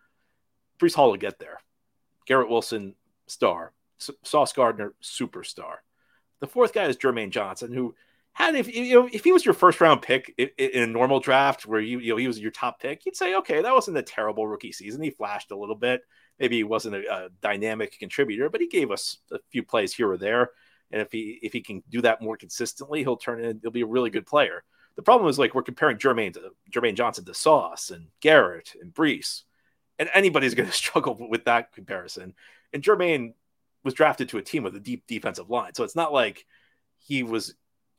Breece 0.80 0.96
Hall 0.96 1.10
will 1.10 1.18
get 1.18 1.40
there. 1.40 1.60
Garrett 2.26 2.50
Wilson, 2.50 2.96
star. 3.28 3.72
Sauce 4.24 4.52
Gardner, 4.52 4.94
superstar. 5.02 5.76
The 6.42 6.48
fourth 6.48 6.74
guy 6.74 6.86
is 6.86 6.98
Jermaine 6.98 7.30
Johnson, 7.30 7.72
who 7.72 7.96
had 8.36 8.54
if 8.56 8.74
you 8.74 8.94
know 8.94 9.10
if 9.12 9.24
he 9.24 9.32
was 9.32 9.46
your 9.46 9.54
first 9.54 9.80
round 9.80 10.02
pick 10.02 10.34
in, 10.38 10.84
a 10.84 10.88
normal 10.88 11.22
draft 11.22 11.66
where 11.66 11.80
you 11.80 12.00
you 12.00 12.12
know 12.12 12.18
he 12.18 12.28
was 12.28 12.38
your 12.38 12.52
top 12.52 12.82
pick, 12.82 13.06
you'd 13.06 13.16
say 13.16 13.36
okay 13.36 13.62
that 13.62 13.74
wasn't 13.74 13.98
a 13.98 14.04
terrible 14.04 14.46
rookie 14.46 14.74
season. 14.74 15.02
He 15.02 15.10
flashed 15.10 15.52
a 15.52 15.58
little 15.58 15.76
bit. 15.76 16.02
Maybe 16.38 16.58
he 16.58 16.66
wasn't 16.66 16.96
a, 16.96 17.26
a 17.26 17.30
dynamic 17.42 17.98
contributor, 17.98 18.50
but 18.50 18.60
he 18.60 18.68
gave 18.68 18.92
us 18.92 19.20
a 19.32 19.40
few 19.52 19.64
plays 19.64 19.94
here 19.94 20.12
or 20.12 20.18
there. 20.18 20.52
And 20.92 21.02
if 21.02 21.14
he 21.14 21.40
if 21.42 21.54
he 21.54 21.62
can 21.62 21.82
do 21.90 22.02
that 22.02 22.22
more 22.22 22.36
consistently, 22.36 23.00
he'll 23.04 23.16
turn 23.16 23.42
in. 23.42 23.60
He'll 23.62 23.72
be 23.72 23.82
a 23.82 23.88
really 23.88 24.10
good 24.10 24.26
player. 24.26 24.66
The 24.98 25.02
problem 25.02 25.30
is 25.30 25.40
like 25.40 25.56
we're 25.56 25.64
comparing 25.64 25.98
Jermaine 25.98 26.34
to 26.34 26.52
Jermaine 26.70 26.96
Johnson 26.96 27.24
to 27.26 27.34
Sauce 27.34 27.90
and 27.90 28.08
Garrett 28.20 28.74
and 28.82 28.94
Breece, 28.94 29.44
and 29.98 30.10
anybody's 30.14 30.56
going 30.56 30.70
to 30.70 30.76
struggle 30.76 31.18
with 31.30 31.46
that 31.46 31.72
comparison. 31.72 32.34
And 32.74 32.84
Jermaine 32.84 33.34
was 33.86 33.94
drafted 33.94 34.28
to 34.30 34.40
a 34.40 34.44
team 34.44 34.64
with 34.64 34.76
a 34.76 34.80
deep 34.82 35.08
defensive 35.08 35.50
line, 35.50 35.74
so 35.74 35.86
it's 35.86 35.96
not 35.96 36.12
like 36.12 36.46
he 37.00 37.24
was 37.24 37.56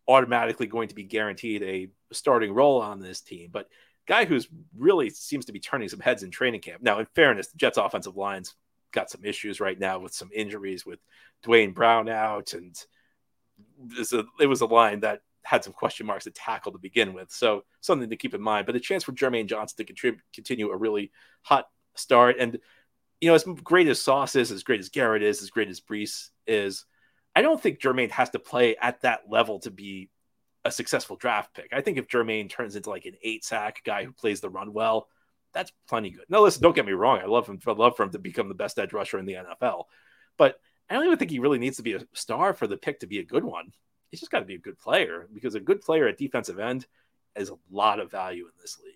automatically 0.08 0.66
going 0.66 0.88
to 0.88 0.94
be 0.94 1.04
guaranteed 1.04 1.62
a 1.62 1.88
starting 2.12 2.52
role 2.52 2.80
on 2.80 3.00
this 3.00 3.20
team. 3.20 3.50
But 3.52 3.68
guy 4.06 4.24
who's 4.24 4.48
really 4.76 5.10
seems 5.10 5.46
to 5.46 5.52
be 5.52 5.60
turning 5.60 5.88
some 5.88 6.00
heads 6.00 6.22
in 6.22 6.30
training 6.30 6.60
camp. 6.60 6.82
Now, 6.82 6.98
in 6.98 7.06
fairness, 7.14 7.48
the 7.48 7.58
Jets' 7.58 7.78
offensive 7.78 8.16
lines 8.16 8.54
got 8.92 9.10
some 9.10 9.24
issues 9.24 9.60
right 9.60 9.78
now 9.78 9.98
with 9.98 10.14
some 10.14 10.30
injuries 10.34 10.86
with 10.86 11.00
Duane 11.42 11.72
Brown 11.72 12.08
out, 12.08 12.52
and 12.54 12.76
it 13.90 13.98
was 13.98 14.12
a, 14.12 14.24
it 14.40 14.46
was 14.46 14.60
a 14.60 14.66
line 14.66 15.00
that 15.00 15.20
had 15.42 15.62
some 15.62 15.72
question 15.72 16.06
marks 16.06 16.24
to 16.24 16.30
tackle 16.30 16.72
to 16.72 16.78
begin 16.78 17.14
with. 17.14 17.30
So 17.30 17.64
something 17.80 18.10
to 18.10 18.16
keep 18.16 18.34
in 18.34 18.40
mind. 18.40 18.66
But 18.66 18.74
a 18.74 18.80
chance 18.80 19.04
for 19.04 19.12
Jermaine 19.12 19.46
Johnson 19.46 19.84
to 19.84 20.16
continue 20.32 20.70
a 20.70 20.76
really 20.76 21.12
hot 21.42 21.66
start. 21.94 22.36
And 22.38 22.58
you 23.20 23.28
know, 23.28 23.34
as 23.34 23.44
great 23.44 23.88
as 23.88 24.00
Sauce 24.00 24.36
is, 24.36 24.50
as 24.50 24.62
great 24.62 24.80
as 24.80 24.88
Garrett 24.88 25.22
is, 25.22 25.42
as 25.42 25.50
great 25.50 25.68
as 25.68 25.80
Breece 25.80 26.30
is, 26.46 26.84
I 27.36 27.42
don't 27.42 27.62
think 27.62 27.80
Jermaine 27.80 28.10
has 28.12 28.30
to 28.30 28.38
play 28.38 28.76
at 28.76 29.02
that 29.02 29.24
level 29.28 29.58
to 29.60 29.70
be 29.70 30.08
a 30.64 30.70
successful 30.72 31.16
draft 31.16 31.54
pick. 31.54 31.68
I 31.70 31.82
think 31.82 31.98
if 31.98 32.08
Jermaine 32.08 32.48
turns 32.48 32.76
into 32.76 32.88
like 32.88 33.04
an 33.04 33.16
eight 33.22 33.44
sack 33.44 33.82
guy 33.84 34.04
who 34.04 34.12
plays 34.12 34.40
the 34.40 34.48
run 34.48 34.72
well, 34.72 35.08
that's 35.52 35.70
plenty 35.86 36.10
good. 36.10 36.24
Now, 36.30 36.40
listen, 36.40 36.62
don't 36.62 36.74
get 36.74 36.86
me 36.86 36.92
wrong. 36.92 37.20
I 37.20 37.26
love 37.26 37.46
him. 37.46 37.60
I 37.66 37.72
love 37.72 37.94
for 37.94 38.04
him 38.04 38.10
to 38.12 38.18
become 38.18 38.48
the 38.48 38.54
best 38.54 38.78
edge 38.78 38.94
rusher 38.94 39.18
in 39.18 39.26
the 39.26 39.34
NFL. 39.34 39.84
But 40.38 40.58
I 40.88 40.94
don't 40.94 41.04
even 41.04 41.18
think 41.18 41.30
he 41.30 41.38
really 41.38 41.58
needs 41.58 41.76
to 41.76 41.82
be 41.82 41.92
a 41.92 42.06
star 42.14 42.54
for 42.54 42.66
the 42.66 42.78
pick 42.78 43.00
to 43.00 43.06
be 43.06 43.18
a 43.18 43.24
good 43.24 43.44
one. 43.44 43.70
He's 44.10 44.20
just 44.20 44.32
got 44.32 44.40
to 44.40 44.46
be 44.46 44.54
a 44.54 44.58
good 44.58 44.78
player 44.78 45.28
because 45.34 45.54
a 45.54 45.60
good 45.60 45.82
player 45.82 46.08
at 46.08 46.16
defensive 46.16 46.58
end 46.58 46.86
is 47.36 47.50
a 47.50 47.58
lot 47.70 48.00
of 48.00 48.10
value 48.10 48.44
in 48.44 48.52
this 48.62 48.78
league. 48.82 48.94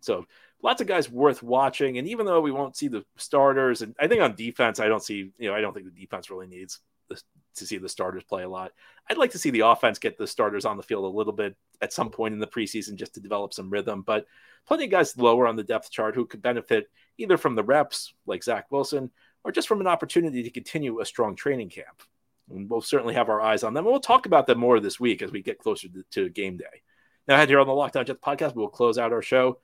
So 0.00 0.26
lots 0.60 0.80
of 0.80 0.88
guys 0.88 1.08
worth 1.08 1.40
watching. 1.40 1.98
And 1.98 2.08
even 2.08 2.26
though 2.26 2.40
we 2.40 2.50
won't 2.50 2.76
see 2.76 2.88
the 2.88 3.04
starters, 3.16 3.82
and 3.82 3.94
I 4.00 4.08
think 4.08 4.22
on 4.22 4.34
defense, 4.34 4.80
I 4.80 4.88
don't 4.88 5.02
see, 5.02 5.30
you 5.38 5.48
know, 5.48 5.54
I 5.54 5.60
don't 5.60 5.72
think 5.72 5.86
the 5.86 6.00
defense 6.00 6.30
really 6.30 6.48
needs 6.48 6.80
to 7.56 7.66
see 7.66 7.78
the 7.78 7.88
starters 7.88 8.24
play 8.24 8.42
a 8.42 8.48
lot. 8.48 8.72
I'd 9.08 9.18
like 9.18 9.32
to 9.32 9.38
see 9.38 9.50
the 9.50 9.60
offense 9.60 9.98
get 9.98 10.18
the 10.18 10.26
starters 10.26 10.64
on 10.64 10.76
the 10.76 10.82
field 10.82 11.04
a 11.04 11.16
little 11.16 11.32
bit 11.32 11.56
at 11.80 11.92
some 11.92 12.10
point 12.10 12.34
in 12.34 12.40
the 12.40 12.46
preseason 12.46 12.96
just 12.96 13.14
to 13.14 13.20
develop 13.20 13.54
some 13.54 13.70
rhythm. 13.70 14.02
But 14.02 14.26
plenty 14.66 14.84
of 14.84 14.90
guys 14.90 15.16
lower 15.16 15.46
on 15.46 15.56
the 15.56 15.62
depth 15.62 15.90
chart 15.90 16.14
who 16.14 16.26
could 16.26 16.42
benefit 16.42 16.90
either 17.18 17.36
from 17.36 17.54
the 17.54 17.64
reps, 17.64 18.14
like 18.26 18.42
Zach 18.42 18.70
Wilson, 18.70 19.10
or 19.44 19.52
just 19.52 19.68
from 19.68 19.80
an 19.80 19.86
opportunity 19.86 20.42
to 20.42 20.50
continue 20.50 21.00
a 21.00 21.06
strong 21.06 21.36
training 21.36 21.70
camp. 21.70 22.02
And 22.50 22.68
we'll 22.68 22.80
certainly 22.80 23.14
have 23.14 23.28
our 23.28 23.40
eyes 23.40 23.62
on 23.62 23.74
them. 23.74 23.84
And 23.84 23.92
we'll 23.92 24.00
talk 24.00 24.26
about 24.26 24.46
them 24.46 24.58
more 24.58 24.80
this 24.80 25.00
week 25.00 25.22
as 25.22 25.32
we 25.32 25.42
get 25.42 25.58
closer 25.58 25.88
to, 25.88 26.04
to 26.12 26.28
game 26.28 26.56
day. 26.56 26.82
Now, 27.28 27.44
here 27.44 27.58
on 27.58 27.66
the 27.66 27.72
Locked 27.72 27.96
On 27.96 28.04
Jets 28.04 28.20
podcast, 28.24 28.54
we 28.54 28.62
will 28.62 28.68
close 28.68 28.98
out 28.98 29.12
our 29.12 29.22
show 29.22 29.58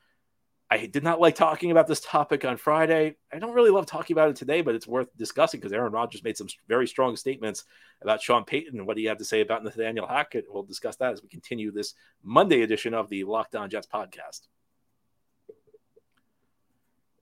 I 0.72 0.86
did 0.86 1.02
not 1.02 1.20
like 1.20 1.34
talking 1.34 1.70
about 1.70 1.86
this 1.86 2.00
topic 2.00 2.46
on 2.46 2.56
Friday. 2.56 3.16
I 3.30 3.38
don't 3.38 3.52
really 3.52 3.68
love 3.68 3.84
talking 3.84 4.14
about 4.14 4.30
it 4.30 4.36
today, 4.36 4.62
but 4.62 4.74
it's 4.74 4.86
worth 4.86 5.14
discussing 5.18 5.60
because 5.60 5.74
Aaron 5.74 5.92
Rodgers 5.92 6.24
made 6.24 6.38
some 6.38 6.46
very 6.66 6.88
strong 6.88 7.14
statements 7.16 7.64
about 8.00 8.22
Sean 8.22 8.44
Payton 8.44 8.78
and 8.78 8.86
what 8.86 8.96
he 8.96 9.04
had 9.04 9.18
to 9.18 9.24
say 9.26 9.42
about 9.42 9.62
Nathaniel 9.62 10.06
Hackett. 10.06 10.46
We'll 10.48 10.62
discuss 10.62 10.96
that 10.96 11.12
as 11.12 11.22
we 11.22 11.28
continue 11.28 11.72
this 11.72 11.92
Monday 12.22 12.62
edition 12.62 12.94
of 12.94 13.10
the 13.10 13.24
Locked 13.24 13.54
On 13.54 13.68
Jets 13.68 13.86
podcast. 13.86 14.48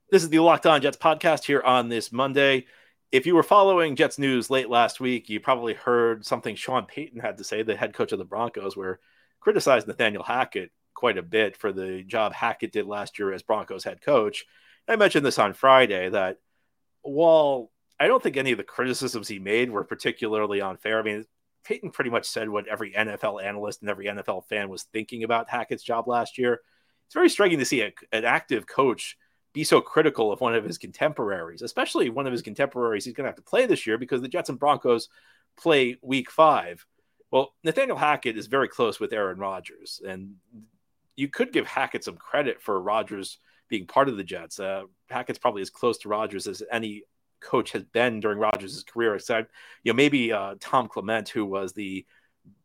This 0.09 0.23
is 0.23 0.29
the 0.29 0.39
Locked 0.39 0.65
On 0.65 0.81
Jets 0.81 0.95
podcast 0.95 1.43
here 1.43 1.61
on 1.61 1.89
this 1.89 2.13
Monday. 2.13 2.67
If 3.11 3.25
you 3.25 3.35
were 3.35 3.43
following 3.43 3.97
Jets 3.97 4.17
news 4.17 4.49
late 4.49 4.69
last 4.69 5.01
week, 5.01 5.27
you 5.27 5.41
probably 5.41 5.73
heard 5.73 6.25
something 6.25 6.55
Sean 6.55 6.85
Payton 6.85 7.19
had 7.19 7.37
to 7.39 7.43
say, 7.43 7.63
the 7.63 7.75
head 7.75 7.93
coach 7.93 8.13
of 8.13 8.19
the 8.19 8.23
Broncos, 8.23 8.77
where 8.77 9.01
criticized 9.41 9.89
Nathaniel 9.89 10.23
Hackett 10.23 10.71
quite 10.93 11.17
a 11.17 11.23
bit 11.23 11.57
for 11.57 11.71
the 11.71 12.03
job 12.03 12.33
Hackett 12.33 12.71
did 12.71 12.85
last 12.85 13.19
year 13.19 13.33
as 13.33 13.43
Broncos 13.43 13.83
head 13.83 14.01
coach. 14.01 14.45
I 14.87 14.95
mentioned 14.95 15.25
this 15.25 15.39
on 15.39 15.53
Friday 15.53 16.09
that 16.09 16.37
while 17.01 17.71
I 17.99 18.07
don't 18.07 18.21
think 18.21 18.37
any 18.37 18.51
of 18.51 18.57
the 18.57 18.63
criticisms 18.63 19.27
he 19.27 19.39
made 19.39 19.69
were 19.69 19.83
particularly 19.83 20.61
unfair, 20.61 20.99
I 20.99 21.03
mean, 21.03 21.25
Payton 21.63 21.91
pretty 21.91 22.09
much 22.09 22.25
said 22.25 22.49
what 22.49 22.67
every 22.67 22.93
NFL 22.93 23.43
analyst 23.43 23.81
and 23.81 23.89
every 23.89 24.05
NFL 24.05 24.47
fan 24.47 24.69
was 24.69 24.83
thinking 24.83 25.23
about 25.23 25.49
Hackett's 25.49 25.83
job 25.83 26.07
last 26.07 26.37
year. 26.37 26.61
It's 27.05 27.13
very 27.13 27.29
striking 27.29 27.59
to 27.59 27.65
see 27.65 27.81
a, 27.81 27.93
an 28.11 28.25
active 28.25 28.65
coach 28.65 29.17
be 29.53 29.63
so 29.63 29.81
critical 29.81 30.31
of 30.31 30.41
one 30.41 30.55
of 30.55 30.63
his 30.63 30.77
contemporaries, 30.77 31.61
especially 31.61 32.09
one 32.09 32.25
of 32.25 32.31
his 32.31 32.41
contemporaries 32.41 33.05
he's 33.05 33.13
going 33.13 33.25
to 33.25 33.29
have 33.29 33.35
to 33.35 33.41
play 33.41 33.65
this 33.65 33.85
year 33.85 33.97
because 33.97 34.21
the 34.21 34.27
Jets 34.27 34.49
and 34.49 34.59
Broncos 34.59 35.09
play 35.57 35.97
week 36.01 36.31
five. 36.31 36.85
Well, 37.31 37.53
Nathaniel 37.63 37.97
Hackett 37.97 38.37
is 38.37 38.47
very 38.47 38.67
close 38.67 38.99
with 38.99 39.13
Aaron 39.13 39.39
Rodgers, 39.39 40.01
and 40.05 40.35
you 41.21 41.27
could 41.27 41.53
give 41.53 41.67
Hackett 41.67 42.03
some 42.03 42.17
credit 42.17 42.59
for 42.59 42.81
Rodgers 42.81 43.37
being 43.69 43.85
part 43.85 44.09
of 44.09 44.17
the 44.17 44.23
Jets. 44.23 44.59
Uh, 44.59 44.83
Hackett's 45.07 45.37
probably 45.37 45.61
as 45.61 45.69
close 45.69 45.99
to 45.99 46.09
Rodgers 46.09 46.47
as 46.47 46.63
any 46.71 47.03
coach 47.39 47.71
has 47.73 47.83
been 47.83 48.19
during 48.19 48.39
Rodgers' 48.39 48.83
career, 48.83 49.13
except 49.13 49.51
you 49.83 49.93
know 49.93 49.95
maybe 49.95 50.33
uh, 50.33 50.55
Tom 50.59 50.87
Clement, 50.87 51.29
who 51.29 51.45
was 51.45 51.73
the 51.73 52.07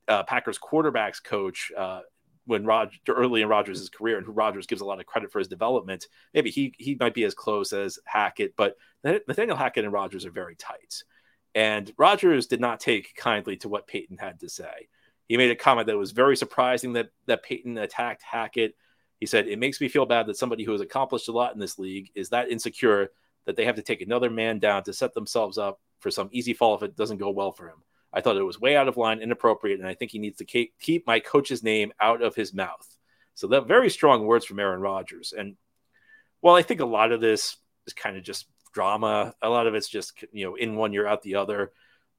uh, 0.08 0.22
Packers 0.22 0.58
quarterbacks 0.58 1.22
coach 1.22 1.70
uh, 1.76 2.00
when 2.46 2.64
Roger 2.64 2.98
early 3.10 3.42
in 3.42 3.48
Rodgers' 3.48 3.90
career, 3.90 4.16
and 4.16 4.24
who 4.24 4.32
Rodgers 4.32 4.66
gives 4.66 4.80
a 4.80 4.86
lot 4.86 5.00
of 5.00 5.06
credit 5.06 5.30
for 5.30 5.38
his 5.38 5.48
development. 5.48 6.06
Maybe 6.32 6.50
he 6.50 6.74
he 6.78 6.96
might 6.98 7.14
be 7.14 7.24
as 7.24 7.34
close 7.34 7.74
as 7.74 7.98
Hackett, 8.06 8.54
but 8.56 8.76
Nathaniel 9.04 9.58
Hackett 9.58 9.84
and 9.84 9.92
Rodgers 9.92 10.24
are 10.24 10.30
very 10.30 10.56
tight. 10.56 11.02
And 11.54 11.92
Rodgers 11.98 12.46
did 12.46 12.60
not 12.60 12.80
take 12.80 13.14
kindly 13.16 13.58
to 13.58 13.68
what 13.68 13.86
Payton 13.86 14.16
had 14.16 14.40
to 14.40 14.48
say. 14.48 14.88
He 15.28 15.36
made 15.36 15.50
a 15.50 15.56
comment 15.56 15.86
that 15.88 15.96
was 15.96 16.12
very 16.12 16.36
surprising 16.36 16.94
that 16.94 17.10
that 17.26 17.42
Payton 17.42 17.78
attacked 17.78 18.22
Hackett. 18.22 18.74
He 19.18 19.26
said, 19.26 19.48
"It 19.48 19.58
makes 19.58 19.80
me 19.80 19.88
feel 19.88 20.06
bad 20.06 20.26
that 20.26 20.36
somebody 20.36 20.64
who 20.64 20.72
has 20.72 20.80
accomplished 20.80 21.28
a 21.28 21.32
lot 21.32 21.54
in 21.54 21.60
this 21.60 21.78
league 21.78 22.10
is 22.14 22.30
that 22.30 22.50
insecure 22.50 23.10
that 23.46 23.56
they 23.56 23.64
have 23.64 23.76
to 23.76 23.82
take 23.82 24.00
another 24.00 24.30
man 24.30 24.58
down 24.58 24.82
to 24.84 24.92
set 24.92 25.14
themselves 25.14 25.58
up 25.58 25.80
for 26.00 26.10
some 26.10 26.28
easy 26.32 26.52
fall 26.52 26.74
if 26.74 26.82
it 26.82 26.96
doesn't 26.96 27.18
go 27.18 27.30
well 27.30 27.52
for 27.52 27.68
him. 27.68 27.82
I 28.12 28.20
thought 28.20 28.36
it 28.36 28.42
was 28.42 28.60
way 28.60 28.76
out 28.76 28.88
of 28.88 28.96
line, 28.96 29.20
inappropriate, 29.20 29.78
and 29.78 29.88
I 29.88 29.94
think 29.94 30.10
he 30.10 30.18
needs 30.18 30.38
to 30.38 30.44
keep 30.44 31.06
my 31.06 31.20
coach's 31.20 31.62
name 31.62 31.92
out 32.00 32.22
of 32.22 32.34
his 32.34 32.54
mouth. 32.54 32.86
So 33.34 33.48
that 33.48 33.68
very 33.68 33.90
strong 33.90 34.24
words 34.24 34.44
from 34.44 34.58
Aaron 34.58 34.80
Rodgers. 34.80 35.34
And 35.36 35.56
while 36.40 36.54
I 36.54 36.62
think 36.62 36.80
a 36.80 36.86
lot 36.86 37.12
of 37.12 37.20
this 37.20 37.56
is 37.86 37.92
kind 37.92 38.16
of 38.16 38.22
just 38.22 38.46
drama, 38.72 39.34
a 39.42 39.48
lot 39.48 39.66
of 39.66 39.74
it's 39.74 39.88
just 39.88 40.24
you 40.32 40.46
know 40.46 40.54
in 40.54 40.76
one 40.76 40.92
year 40.92 41.06
out 41.06 41.22
the 41.22 41.36
other. 41.36 41.72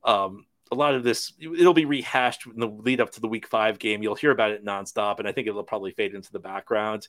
Um, 0.04 0.46
a 0.72 0.76
lot 0.76 0.96
of 0.96 1.04
this 1.04 1.34
it'll 1.40 1.74
be 1.74 1.86
rehashed 1.86 2.46
in 2.46 2.60
the 2.60 2.68
lead 2.68 3.02
up 3.02 3.12
to 3.12 3.22
the 3.22 3.28
week 3.28 3.48
five 3.48 3.80
game. 3.80 4.04
You'll 4.04 4.16
hear 4.16 4.32
about 4.32 4.52
it 4.52 4.66
nonstop, 4.66 5.20
and 5.20 5.28
I 5.28 5.32
think 5.32 5.48
it'll 5.48 5.64
probably 5.64 5.92
fade 5.92 6.14
into 6.14 6.32
the 6.32 6.40
background. 6.40 7.08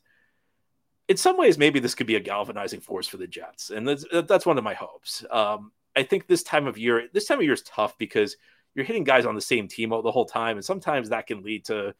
In 1.08 1.16
some 1.16 1.38
ways, 1.38 1.56
maybe 1.56 1.80
this 1.80 1.94
could 1.94 2.06
be 2.06 2.16
a 2.16 2.20
galvanizing 2.20 2.80
force 2.80 3.08
for 3.08 3.16
the 3.16 3.26
Jets, 3.26 3.70
and 3.70 3.88
that's, 3.88 4.04
that's 4.26 4.44
one 4.44 4.58
of 4.58 4.64
my 4.64 4.74
hopes. 4.74 5.24
Um, 5.30 5.72
I 5.96 6.02
think 6.02 6.26
this 6.26 6.42
time 6.42 6.66
of 6.66 6.76
year, 6.76 7.08
this 7.12 7.26
time 7.26 7.38
of 7.38 7.44
year 7.44 7.54
is 7.54 7.62
tough 7.62 7.96
because 7.96 8.36
you're 8.74 8.84
hitting 8.84 9.04
guys 9.04 9.24
on 9.24 9.34
the 9.34 9.40
same 9.40 9.68
team 9.68 9.90
the 9.90 10.12
whole 10.12 10.26
time, 10.26 10.56
and 10.56 10.64
sometimes 10.64 11.08
that 11.08 11.26
can 11.26 11.42
lead 11.42 11.64
to 11.66 11.94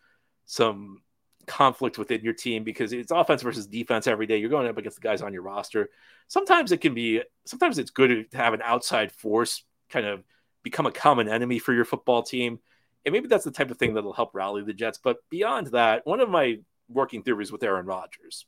some 0.44 1.02
conflict 1.46 1.98
within 1.98 2.20
your 2.20 2.34
team 2.34 2.62
because 2.62 2.92
it's 2.92 3.10
offense 3.10 3.42
versus 3.42 3.66
defense 3.66 4.06
every 4.06 4.26
day. 4.26 4.36
You're 4.36 4.50
going 4.50 4.68
up 4.68 4.78
against 4.78 5.00
the 5.00 5.08
guys 5.08 5.22
on 5.22 5.32
your 5.32 5.42
roster. 5.42 5.88
Sometimes 6.28 6.70
it 6.70 6.80
can 6.82 6.94
be, 6.94 7.22
sometimes 7.46 7.78
it's 7.78 7.90
good 7.90 8.30
to 8.30 8.36
have 8.36 8.52
an 8.52 8.60
outside 8.62 9.10
force 9.10 9.64
kind 9.88 10.06
of 10.06 10.22
become 10.62 10.86
a 10.86 10.92
common 10.92 11.28
enemy 11.28 11.58
for 11.58 11.72
your 11.72 11.84
football 11.84 12.22
team. 12.22 12.60
And 13.04 13.12
maybe 13.12 13.28
that's 13.28 13.44
the 13.44 13.50
type 13.50 13.70
of 13.70 13.78
thing 13.78 13.94
that'll 13.94 14.12
help 14.12 14.34
rally 14.34 14.62
the 14.62 14.72
Jets. 14.72 14.98
But 15.02 15.18
beyond 15.30 15.68
that, 15.68 16.06
one 16.06 16.20
of 16.20 16.28
my 16.28 16.58
working 16.88 17.22
theories 17.22 17.52
with 17.52 17.62
Aaron 17.62 17.86
Rodgers, 17.86 18.46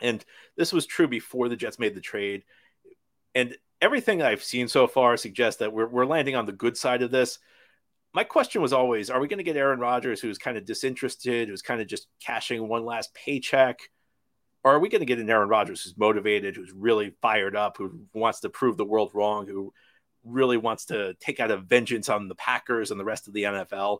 and 0.00 0.24
this 0.56 0.72
was 0.72 0.86
true 0.86 1.08
before 1.08 1.48
the 1.48 1.56
Jets 1.56 1.78
made 1.78 1.94
the 1.94 2.00
trade, 2.00 2.44
and 3.34 3.56
everything 3.80 4.22
I've 4.22 4.44
seen 4.44 4.68
so 4.68 4.86
far 4.86 5.16
suggests 5.16 5.60
that 5.60 5.72
we're, 5.72 5.88
we're 5.88 6.06
landing 6.06 6.36
on 6.36 6.46
the 6.46 6.52
good 6.52 6.76
side 6.76 7.02
of 7.02 7.10
this. 7.10 7.38
My 8.12 8.24
question 8.24 8.60
was 8.60 8.72
always 8.72 9.08
are 9.08 9.20
we 9.20 9.28
going 9.28 9.38
to 9.38 9.44
get 9.44 9.56
Aaron 9.56 9.80
Rodgers, 9.80 10.20
who's 10.20 10.38
kind 10.38 10.56
of 10.56 10.64
disinterested, 10.64 11.48
who's 11.48 11.62
kind 11.62 11.80
of 11.80 11.86
just 11.86 12.08
cashing 12.20 12.66
one 12.66 12.84
last 12.84 13.14
paycheck? 13.14 13.78
Or 14.62 14.74
are 14.74 14.78
we 14.78 14.90
going 14.90 15.00
to 15.00 15.06
get 15.06 15.18
an 15.18 15.30
Aaron 15.30 15.48
Rodgers 15.48 15.82
who's 15.82 15.96
motivated, 15.96 16.54
who's 16.54 16.72
really 16.72 17.14
fired 17.22 17.56
up, 17.56 17.78
who 17.78 18.00
wants 18.12 18.40
to 18.40 18.50
prove 18.50 18.76
the 18.76 18.84
world 18.84 19.10
wrong, 19.14 19.46
who 19.46 19.72
really 20.24 20.56
wants 20.56 20.86
to 20.86 21.14
take 21.14 21.40
out 21.40 21.50
a 21.50 21.56
vengeance 21.56 22.08
on 22.08 22.28
the 22.28 22.34
Packers 22.34 22.90
and 22.90 23.00
the 23.00 23.04
rest 23.04 23.28
of 23.28 23.34
the 23.34 23.44
NFL? 23.44 23.98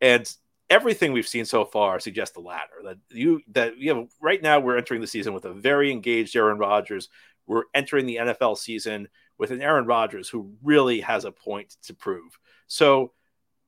And 0.00 0.30
everything 0.68 1.12
we've 1.12 1.28
seen 1.28 1.44
so 1.44 1.64
far 1.64 2.00
suggests 2.00 2.34
the 2.34 2.40
latter. 2.40 2.82
That 2.84 2.98
you 3.10 3.40
that 3.52 3.76
you 3.78 3.94
have 3.94 4.08
right 4.20 4.42
now 4.42 4.60
we're 4.60 4.76
entering 4.76 5.00
the 5.00 5.06
season 5.06 5.34
with 5.34 5.44
a 5.44 5.52
very 5.52 5.90
engaged 5.90 6.36
Aaron 6.36 6.58
Rodgers 6.58 7.08
we're 7.50 7.64
entering 7.74 8.06
the 8.06 8.16
NFL 8.16 8.56
season 8.56 9.08
with 9.36 9.50
an 9.50 9.60
Aaron 9.60 9.84
Rodgers 9.84 10.28
who 10.28 10.52
really 10.62 11.00
has 11.00 11.24
a 11.24 11.32
point 11.32 11.76
to 11.82 11.94
prove. 11.94 12.38
So 12.68 13.12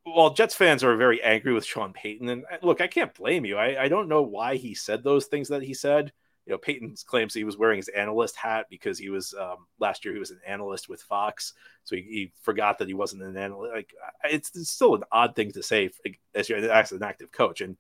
while 0.04 0.32
Jets 0.32 0.54
fans 0.54 0.84
are 0.84 0.96
very 0.96 1.20
angry 1.20 1.52
with 1.52 1.64
Sean 1.64 1.92
Payton, 1.92 2.28
and 2.28 2.44
uh, 2.44 2.58
look, 2.62 2.80
I 2.80 2.86
can't 2.86 3.12
blame 3.12 3.44
you. 3.44 3.56
I, 3.58 3.82
I 3.82 3.88
don't 3.88 4.08
know 4.08 4.22
why 4.22 4.54
he 4.54 4.74
said 4.74 5.02
those 5.02 5.26
things 5.26 5.48
that 5.48 5.62
he 5.62 5.74
said. 5.74 6.12
You 6.46 6.52
know, 6.52 6.58
Payton 6.58 6.96
claims 7.06 7.32
he 7.32 7.44
was 7.44 7.56
wearing 7.56 7.76
his 7.76 7.88
analyst 7.88 8.36
hat 8.36 8.66
because 8.68 8.98
he 8.98 9.10
was 9.10 9.32
um, 9.34 9.66
last 9.78 10.04
year 10.04 10.12
he 10.12 10.20
was 10.20 10.32
an 10.32 10.40
analyst 10.46 10.88
with 10.88 11.00
Fox, 11.00 11.52
so 11.84 11.94
he, 11.94 12.02
he 12.02 12.32
forgot 12.42 12.78
that 12.78 12.88
he 12.88 12.94
wasn't 12.94 13.22
an 13.22 13.36
analyst. 13.36 13.74
Like 13.74 13.94
it's, 14.24 14.50
it's, 14.56 14.70
still 14.70 14.96
an 14.96 15.04
odd 15.12 15.36
thing 15.36 15.52
to 15.52 15.62
say 15.62 15.90
as 16.34 16.48
you're 16.48 16.58
as 16.58 16.92
an 16.92 17.02
active 17.02 17.30
coach. 17.30 17.60
And 17.60 17.76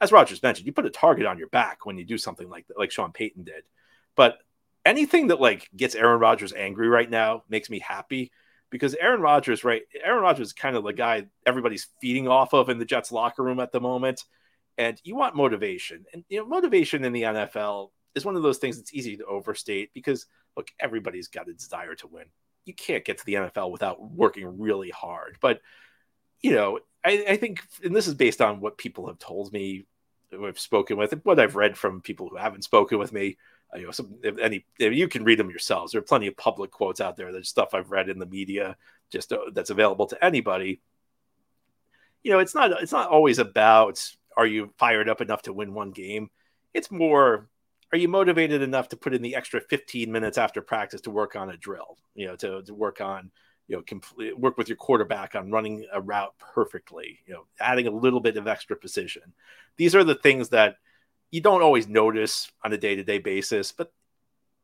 as 0.00 0.12
Rodgers 0.12 0.42
mentioned, 0.42 0.66
you 0.66 0.72
put 0.72 0.86
a 0.86 0.90
target 0.90 1.26
on 1.26 1.38
your 1.38 1.48
back 1.48 1.84
when 1.84 1.98
you 1.98 2.04
do 2.04 2.18
something 2.18 2.48
like 2.48 2.66
that, 2.68 2.78
like 2.78 2.90
Sean 2.90 3.12
Payton 3.12 3.44
did. 3.44 3.64
But 4.14 4.38
anything 4.84 5.26
that 5.26 5.40
like 5.40 5.68
gets 5.76 5.94
Aaron 5.94 6.20
Rodgers 6.20 6.52
angry 6.52 6.88
right 6.88 7.10
now 7.10 7.42
makes 7.48 7.68
me 7.68 7.80
happy 7.80 8.30
because 8.70 8.94
Aaron 8.94 9.20
Rodgers, 9.20 9.64
right? 9.64 9.82
Aaron 10.02 10.22
Rodgers 10.22 10.48
is 10.48 10.52
kind 10.52 10.76
of 10.76 10.84
the 10.84 10.92
guy 10.92 11.26
everybody's 11.44 11.88
feeding 12.00 12.28
off 12.28 12.54
of 12.54 12.68
in 12.68 12.78
the 12.78 12.84
Jets 12.84 13.12
locker 13.12 13.42
room 13.42 13.60
at 13.60 13.72
the 13.72 13.80
moment. 13.80 14.24
And 14.78 15.00
you 15.04 15.16
want 15.16 15.34
motivation. 15.34 16.04
And 16.12 16.24
you 16.28 16.38
know, 16.38 16.46
motivation 16.46 17.04
in 17.04 17.12
the 17.12 17.22
NFL 17.22 17.90
is 18.16 18.24
one 18.24 18.34
of 18.34 18.42
those 18.42 18.58
things 18.58 18.76
that's 18.76 18.92
easy 18.92 19.16
to 19.16 19.24
overstate 19.26 19.90
because 19.94 20.26
look, 20.56 20.70
everybody's 20.80 21.28
got 21.28 21.48
a 21.48 21.52
desire 21.52 21.94
to 21.96 22.08
win. 22.08 22.24
You 22.64 22.74
can't 22.74 23.04
get 23.04 23.18
to 23.18 23.24
the 23.24 23.34
NFL 23.34 23.70
without 23.70 24.02
working 24.02 24.58
really 24.58 24.90
hard. 24.90 25.38
But 25.40 25.60
you 26.40 26.52
know, 26.52 26.80
I, 27.04 27.24
I 27.28 27.36
think 27.36 27.62
and 27.84 27.94
this 27.94 28.08
is 28.08 28.14
based 28.14 28.40
on 28.40 28.60
what 28.60 28.78
people 28.78 29.06
have 29.06 29.18
told 29.18 29.52
me 29.52 29.86
who 30.32 30.46
I've 30.46 30.58
spoken 30.58 30.96
with, 30.96 31.12
and 31.12 31.20
what 31.24 31.38
I've 31.38 31.54
read 31.54 31.78
from 31.78 32.00
people 32.00 32.28
who 32.28 32.36
haven't 32.36 32.64
spoken 32.64 32.98
with 32.98 33.12
me 33.12 33.36
you 33.74 33.86
know, 33.86 33.90
some 33.90 34.14
if 34.22 34.38
any 34.38 34.64
if 34.78 34.92
you 34.92 35.08
can 35.08 35.24
read 35.24 35.38
them 35.38 35.50
yourselves. 35.50 35.92
There 35.92 35.98
are 35.98 36.04
plenty 36.04 36.26
of 36.26 36.36
public 36.36 36.70
quotes 36.70 37.00
out 37.00 37.16
there. 37.16 37.32
There's 37.32 37.48
stuff 37.48 37.74
I've 37.74 37.90
read 37.90 38.08
in 38.08 38.18
the 38.18 38.26
media, 38.26 38.76
just 39.10 39.32
uh, 39.32 39.38
that's 39.52 39.70
available 39.70 40.06
to 40.06 40.24
anybody. 40.24 40.80
You 42.22 42.32
know, 42.32 42.38
it's 42.38 42.54
not 42.54 42.70
it's 42.82 42.92
not 42.92 43.08
always 43.08 43.38
about 43.38 44.08
are 44.36 44.46
you 44.46 44.72
fired 44.78 45.08
up 45.08 45.20
enough 45.20 45.42
to 45.42 45.52
win 45.52 45.74
one 45.74 45.90
game. 45.90 46.30
It's 46.74 46.90
more 46.90 47.48
are 47.92 47.98
you 47.98 48.08
motivated 48.08 48.62
enough 48.62 48.88
to 48.88 48.96
put 48.96 49.14
in 49.14 49.22
the 49.22 49.36
extra 49.36 49.60
15 49.60 50.10
minutes 50.10 50.38
after 50.38 50.60
practice 50.60 51.00
to 51.02 51.10
work 51.10 51.36
on 51.36 51.50
a 51.50 51.56
drill? 51.56 51.98
You 52.14 52.28
know, 52.28 52.36
to 52.36 52.62
to 52.62 52.74
work 52.74 53.00
on 53.00 53.30
you 53.68 53.76
know 53.76 53.82
complete 53.82 54.38
work 54.38 54.58
with 54.58 54.68
your 54.68 54.76
quarterback 54.76 55.34
on 55.34 55.50
running 55.50 55.86
a 55.92 56.00
route 56.00 56.34
perfectly. 56.38 57.20
You 57.26 57.34
know, 57.34 57.46
adding 57.60 57.86
a 57.86 57.92
little 57.92 58.20
bit 58.20 58.36
of 58.36 58.48
extra 58.48 58.76
precision. 58.76 59.34
These 59.76 59.94
are 59.94 60.04
the 60.04 60.14
things 60.14 60.50
that 60.50 60.76
you 61.30 61.40
don't 61.40 61.62
always 61.62 61.88
notice 61.88 62.50
on 62.64 62.72
a 62.72 62.78
day-to-day 62.78 63.18
basis, 63.18 63.72
but 63.72 63.92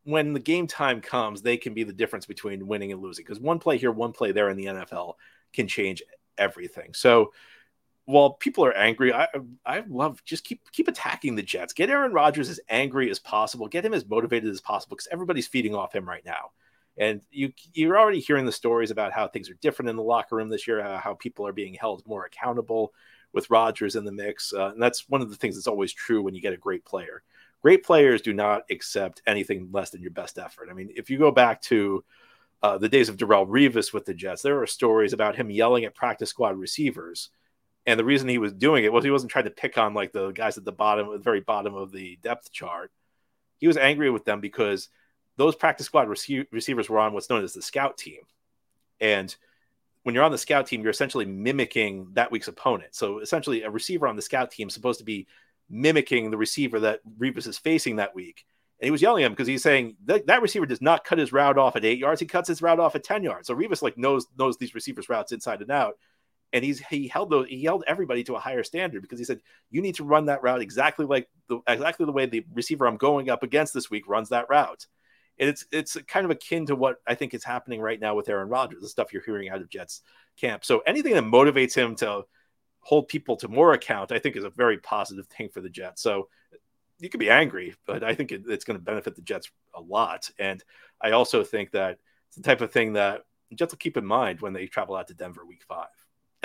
when 0.04 0.32
the 0.32 0.40
game 0.40 0.66
time 0.66 1.00
comes, 1.00 1.42
they 1.42 1.56
can 1.56 1.74
be 1.74 1.84
the 1.84 1.92
difference 1.92 2.26
between 2.26 2.66
winning 2.66 2.92
and 2.92 3.02
losing. 3.02 3.24
Because 3.24 3.40
one 3.40 3.58
play 3.58 3.78
here, 3.78 3.92
one 3.92 4.12
play 4.12 4.32
there 4.32 4.48
in 4.48 4.56
the 4.56 4.66
NFL 4.66 5.14
can 5.52 5.68
change 5.68 6.02
everything. 6.38 6.94
So 6.94 7.32
while 8.04 8.30
people 8.30 8.64
are 8.64 8.76
angry, 8.76 9.12
I 9.12 9.28
I 9.64 9.84
love 9.88 10.22
just 10.24 10.44
keep 10.44 10.60
keep 10.72 10.88
attacking 10.88 11.34
the 11.34 11.42
Jets. 11.42 11.72
Get 11.72 11.90
Aaron 11.90 12.12
Rodgers 12.12 12.48
as 12.48 12.60
angry 12.68 13.10
as 13.10 13.18
possible. 13.18 13.68
Get 13.68 13.84
him 13.84 13.94
as 13.94 14.06
motivated 14.06 14.50
as 14.50 14.60
possible 14.60 14.96
because 14.96 15.08
everybody's 15.12 15.46
feeding 15.46 15.74
off 15.74 15.94
him 15.94 16.08
right 16.08 16.24
now. 16.24 16.50
And 16.96 17.22
you 17.30 17.52
you're 17.72 17.98
already 17.98 18.20
hearing 18.20 18.44
the 18.44 18.52
stories 18.52 18.90
about 18.90 19.12
how 19.12 19.28
things 19.28 19.48
are 19.48 19.54
different 19.54 19.88
in 19.88 19.96
the 19.96 20.02
locker 20.02 20.36
room 20.36 20.48
this 20.48 20.66
year, 20.66 20.82
how, 20.82 20.96
how 20.98 21.14
people 21.14 21.46
are 21.46 21.52
being 21.52 21.74
held 21.74 22.06
more 22.06 22.24
accountable 22.24 22.92
with 23.32 23.50
Rodgers 23.50 23.96
in 23.96 24.04
the 24.04 24.12
mix. 24.12 24.52
Uh, 24.52 24.70
and 24.70 24.82
that's 24.82 25.08
one 25.08 25.22
of 25.22 25.30
the 25.30 25.36
things 25.36 25.54
that's 25.54 25.68
always 25.68 25.92
true 25.92 26.22
when 26.22 26.34
you 26.34 26.42
get 26.42 26.52
a 26.52 26.58
great 26.58 26.84
player. 26.84 27.22
Great 27.62 27.84
players 27.84 28.20
do 28.20 28.32
not 28.32 28.64
accept 28.70 29.22
anything 29.26 29.68
less 29.72 29.90
than 29.90 30.02
your 30.02 30.10
best 30.10 30.38
effort. 30.38 30.68
I 30.70 30.74
mean, 30.74 30.90
if 30.96 31.08
you 31.08 31.18
go 31.18 31.30
back 31.30 31.62
to 31.62 32.04
uh, 32.62 32.76
the 32.76 32.88
days 32.88 33.08
of 33.08 33.16
Darrelle 33.16 33.46
Revis 33.46 33.92
with 33.92 34.04
the 34.04 34.14
Jets, 34.14 34.42
there 34.42 34.60
are 34.60 34.66
stories 34.66 35.12
about 35.12 35.36
him 35.36 35.50
yelling 35.50 35.84
at 35.84 35.94
practice 35.94 36.30
squad 36.30 36.56
receivers. 36.56 37.30
And 37.86 37.98
the 37.98 38.04
reason 38.04 38.28
he 38.28 38.38
was 38.38 38.52
doing 38.52 38.84
it 38.84 38.92
was 38.92 39.04
he 39.04 39.10
wasn't 39.10 39.32
trying 39.32 39.44
to 39.46 39.50
pick 39.50 39.76
on 39.76 39.94
like 39.94 40.12
the 40.12 40.30
guys 40.30 40.56
at 40.56 40.64
the 40.64 40.72
bottom, 40.72 41.10
the 41.10 41.18
very 41.18 41.40
bottom 41.40 41.74
of 41.74 41.90
the 41.90 42.16
depth 42.22 42.52
chart. 42.52 42.92
He 43.58 43.66
was 43.66 43.76
angry 43.76 44.10
with 44.10 44.24
them 44.24 44.40
because 44.40 44.88
those 45.36 45.56
practice 45.56 45.86
squad 45.86 46.08
rece- 46.08 46.46
receivers 46.52 46.88
were 46.88 46.98
on 46.98 47.12
what's 47.12 47.30
known 47.30 47.42
as 47.42 47.54
the 47.54 47.62
scout 47.62 47.98
team. 47.98 48.20
And 49.00 49.34
when 50.02 50.14
you're 50.14 50.24
on 50.24 50.32
the 50.32 50.38
scout 50.38 50.66
team, 50.66 50.82
you're 50.82 50.90
essentially 50.90 51.24
mimicking 51.24 52.08
that 52.14 52.30
week's 52.30 52.48
opponent. 52.48 52.94
So 52.94 53.18
essentially, 53.18 53.62
a 53.62 53.70
receiver 53.70 54.06
on 54.06 54.16
the 54.16 54.22
scout 54.22 54.50
team 54.50 54.68
is 54.68 54.74
supposed 54.74 54.98
to 54.98 55.04
be 55.04 55.26
mimicking 55.70 56.30
the 56.30 56.36
receiver 56.36 56.80
that 56.80 57.00
Revis 57.18 57.46
is 57.46 57.58
facing 57.58 57.96
that 57.96 58.14
week. 58.14 58.44
And 58.80 58.86
he 58.86 58.90
was 58.90 59.02
yelling 59.02 59.22
at 59.22 59.26
him 59.26 59.32
because 59.32 59.46
he's 59.46 59.62
saying 59.62 59.96
that, 60.06 60.26
that 60.26 60.42
receiver 60.42 60.66
does 60.66 60.82
not 60.82 61.04
cut 61.04 61.18
his 61.18 61.32
route 61.32 61.56
off 61.56 61.76
at 61.76 61.84
eight 61.84 61.98
yards; 61.98 62.20
he 62.20 62.26
cuts 62.26 62.48
his 62.48 62.62
route 62.62 62.80
off 62.80 62.96
at 62.96 63.04
ten 63.04 63.22
yards. 63.22 63.46
So 63.46 63.54
Revis 63.54 63.80
like 63.82 63.96
knows 63.96 64.26
knows 64.36 64.56
these 64.56 64.74
receivers' 64.74 65.08
routes 65.08 65.30
inside 65.30 65.62
and 65.62 65.70
out, 65.70 65.98
and 66.52 66.64
he's 66.64 66.80
he 66.80 67.08
held 67.08 67.30
those 67.30 67.48
he 67.48 67.64
held 67.64 67.84
everybody 67.86 68.22
to 68.24 68.34
a 68.34 68.38
higher 68.38 68.62
standard 68.62 69.02
because 69.02 69.18
he 69.18 69.24
said 69.24 69.40
you 69.70 69.80
need 69.80 69.94
to 69.94 70.04
run 70.04 70.26
that 70.26 70.42
route 70.42 70.60
exactly 70.60 71.06
like 71.06 71.28
the 71.48 71.60
exactly 71.66 72.06
the 72.06 72.12
way 72.12 72.26
the 72.26 72.44
receiver 72.52 72.86
I'm 72.86 72.96
going 72.96 73.30
up 73.30 73.42
against 73.42 73.74
this 73.74 73.90
week 73.90 74.08
runs 74.08 74.28
that 74.30 74.48
route. 74.48 74.86
And 75.38 75.48
it's 75.48 75.64
it's 75.72 75.96
kind 76.06 76.24
of 76.24 76.30
akin 76.30 76.66
to 76.66 76.76
what 76.76 76.96
I 77.06 77.14
think 77.14 77.34
is 77.34 77.44
happening 77.44 77.80
right 77.80 77.98
now 77.98 78.14
with 78.14 78.28
Aaron 78.28 78.48
Rodgers, 78.48 78.82
the 78.82 78.88
stuff 78.88 79.12
you're 79.12 79.22
hearing 79.22 79.48
out 79.48 79.62
of 79.62 79.70
Jets 79.70 80.02
camp. 80.36 80.64
So 80.64 80.80
anything 80.80 81.14
that 81.14 81.24
motivates 81.24 81.74
him 81.74 81.96
to 81.96 82.24
hold 82.80 83.08
people 83.08 83.36
to 83.36 83.48
more 83.48 83.72
account, 83.72 84.12
I 84.12 84.18
think 84.18 84.36
is 84.36 84.44
a 84.44 84.50
very 84.50 84.78
positive 84.78 85.26
thing 85.28 85.48
for 85.48 85.60
the 85.60 85.70
Jets. 85.70 86.02
So 86.02 86.28
you 86.98 87.08
could 87.08 87.20
be 87.20 87.30
angry, 87.30 87.74
but 87.86 88.04
I 88.04 88.14
think 88.14 88.30
it, 88.30 88.42
it's 88.46 88.64
going 88.64 88.78
to 88.78 88.84
benefit 88.84 89.16
the 89.16 89.22
Jets 89.22 89.50
a 89.74 89.80
lot. 89.80 90.30
And 90.38 90.62
I 91.00 91.12
also 91.12 91.42
think 91.42 91.72
that 91.72 91.98
it's 92.28 92.36
the 92.36 92.42
type 92.42 92.60
of 92.60 92.72
thing 92.72 92.92
that 92.92 93.22
Jets 93.54 93.72
will 93.72 93.78
keep 93.78 93.96
in 93.96 94.06
mind 94.06 94.40
when 94.40 94.52
they 94.52 94.66
travel 94.66 94.96
out 94.96 95.08
to 95.08 95.14
Denver 95.14 95.44
week 95.46 95.62
five. 95.66 95.88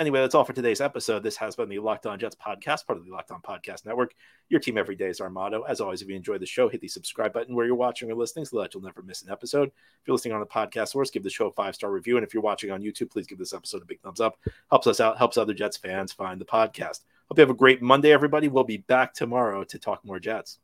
Anyway, 0.00 0.20
that's 0.20 0.36
all 0.36 0.44
for 0.44 0.52
today's 0.52 0.80
episode. 0.80 1.24
This 1.24 1.36
has 1.38 1.56
been 1.56 1.68
the 1.68 1.80
Locked 1.80 2.06
On 2.06 2.16
Jets 2.20 2.36
podcast, 2.36 2.86
part 2.86 3.00
of 3.00 3.04
the 3.04 3.10
Locked 3.10 3.32
On 3.32 3.42
Podcast 3.42 3.84
Network. 3.84 4.14
Your 4.48 4.60
team 4.60 4.78
every 4.78 4.94
day 4.94 5.08
is 5.08 5.20
our 5.20 5.28
motto. 5.28 5.62
As 5.62 5.80
always, 5.80 6.02
if 6.02 6.08
you 6.08 6.14
enjoy 6.14 6.38
the 6.38 6.46
show, 6.46 6.68
hit 6.68 6.80
the 6.80 6.86
subscribe 6.86 7.32
button 7.32 7.52
where 7.52 7.66
you're 7.66 7.74
watching 7.74 8.08
or 8.08 8.14
listening 8.14 8.44
so 8.44 8.60
that 8.60 8.72
you'll 8.72 8.84
never 8.84 9.02
miss 9.02 9.22
an 9.22 9.32
episode. 9.32 9.66
If 9.66 10.06
you're 10.06 10.14
listening 10.14 10.34
on 10.34 10.40
the 10.40 10.46
podcast 10.46 10.90
source, 10.90 11.10
give 11.10 11.24
the 11.24 11.30
show 11.30 11.48
a 11.48 11.52
five 11.52 11.74
star 11.74 11.90
review. 11.90 12.16
And 12.16 12.24
if 12.24 12.32
you're 12.32 12.44
watching 12.44 12.70
on 12.70 12.80
YouTube, 12.80 13.10
please 13.10 13.26
give 13.26 13.38
this 13.38 13.52
episode 13.52 13.82
a 13.82 13.86
big 13.86 14.00
thumbs 14.00 14.20
up. 14.20 14.38
Helps 14.70 14.86
us 14.86 15.00
out, 15.00 15.18
helps 15.18 15.36
other 15.36 15.52
Jets 15.52 15.76
fans 15.76 16.12
find 16.12 16.40
the 16.40 16.44
podcast. 16.44 17.00
Hope 17.28 17.38
you 17.38 17.42
have 17.42 17.50
a 17.50 17.54
great 17.54 17.82
Monday, 17.82 18.12
everybody. 18.12 18.46
We'll 18.46 18.62
be 18.62 18.76
back 18.76 19.14
tomorrow 19.14 19.64
to 19.64 19.78
talk 19.80 20.04
more 20.04 20.20
Jets. 20.20 20.60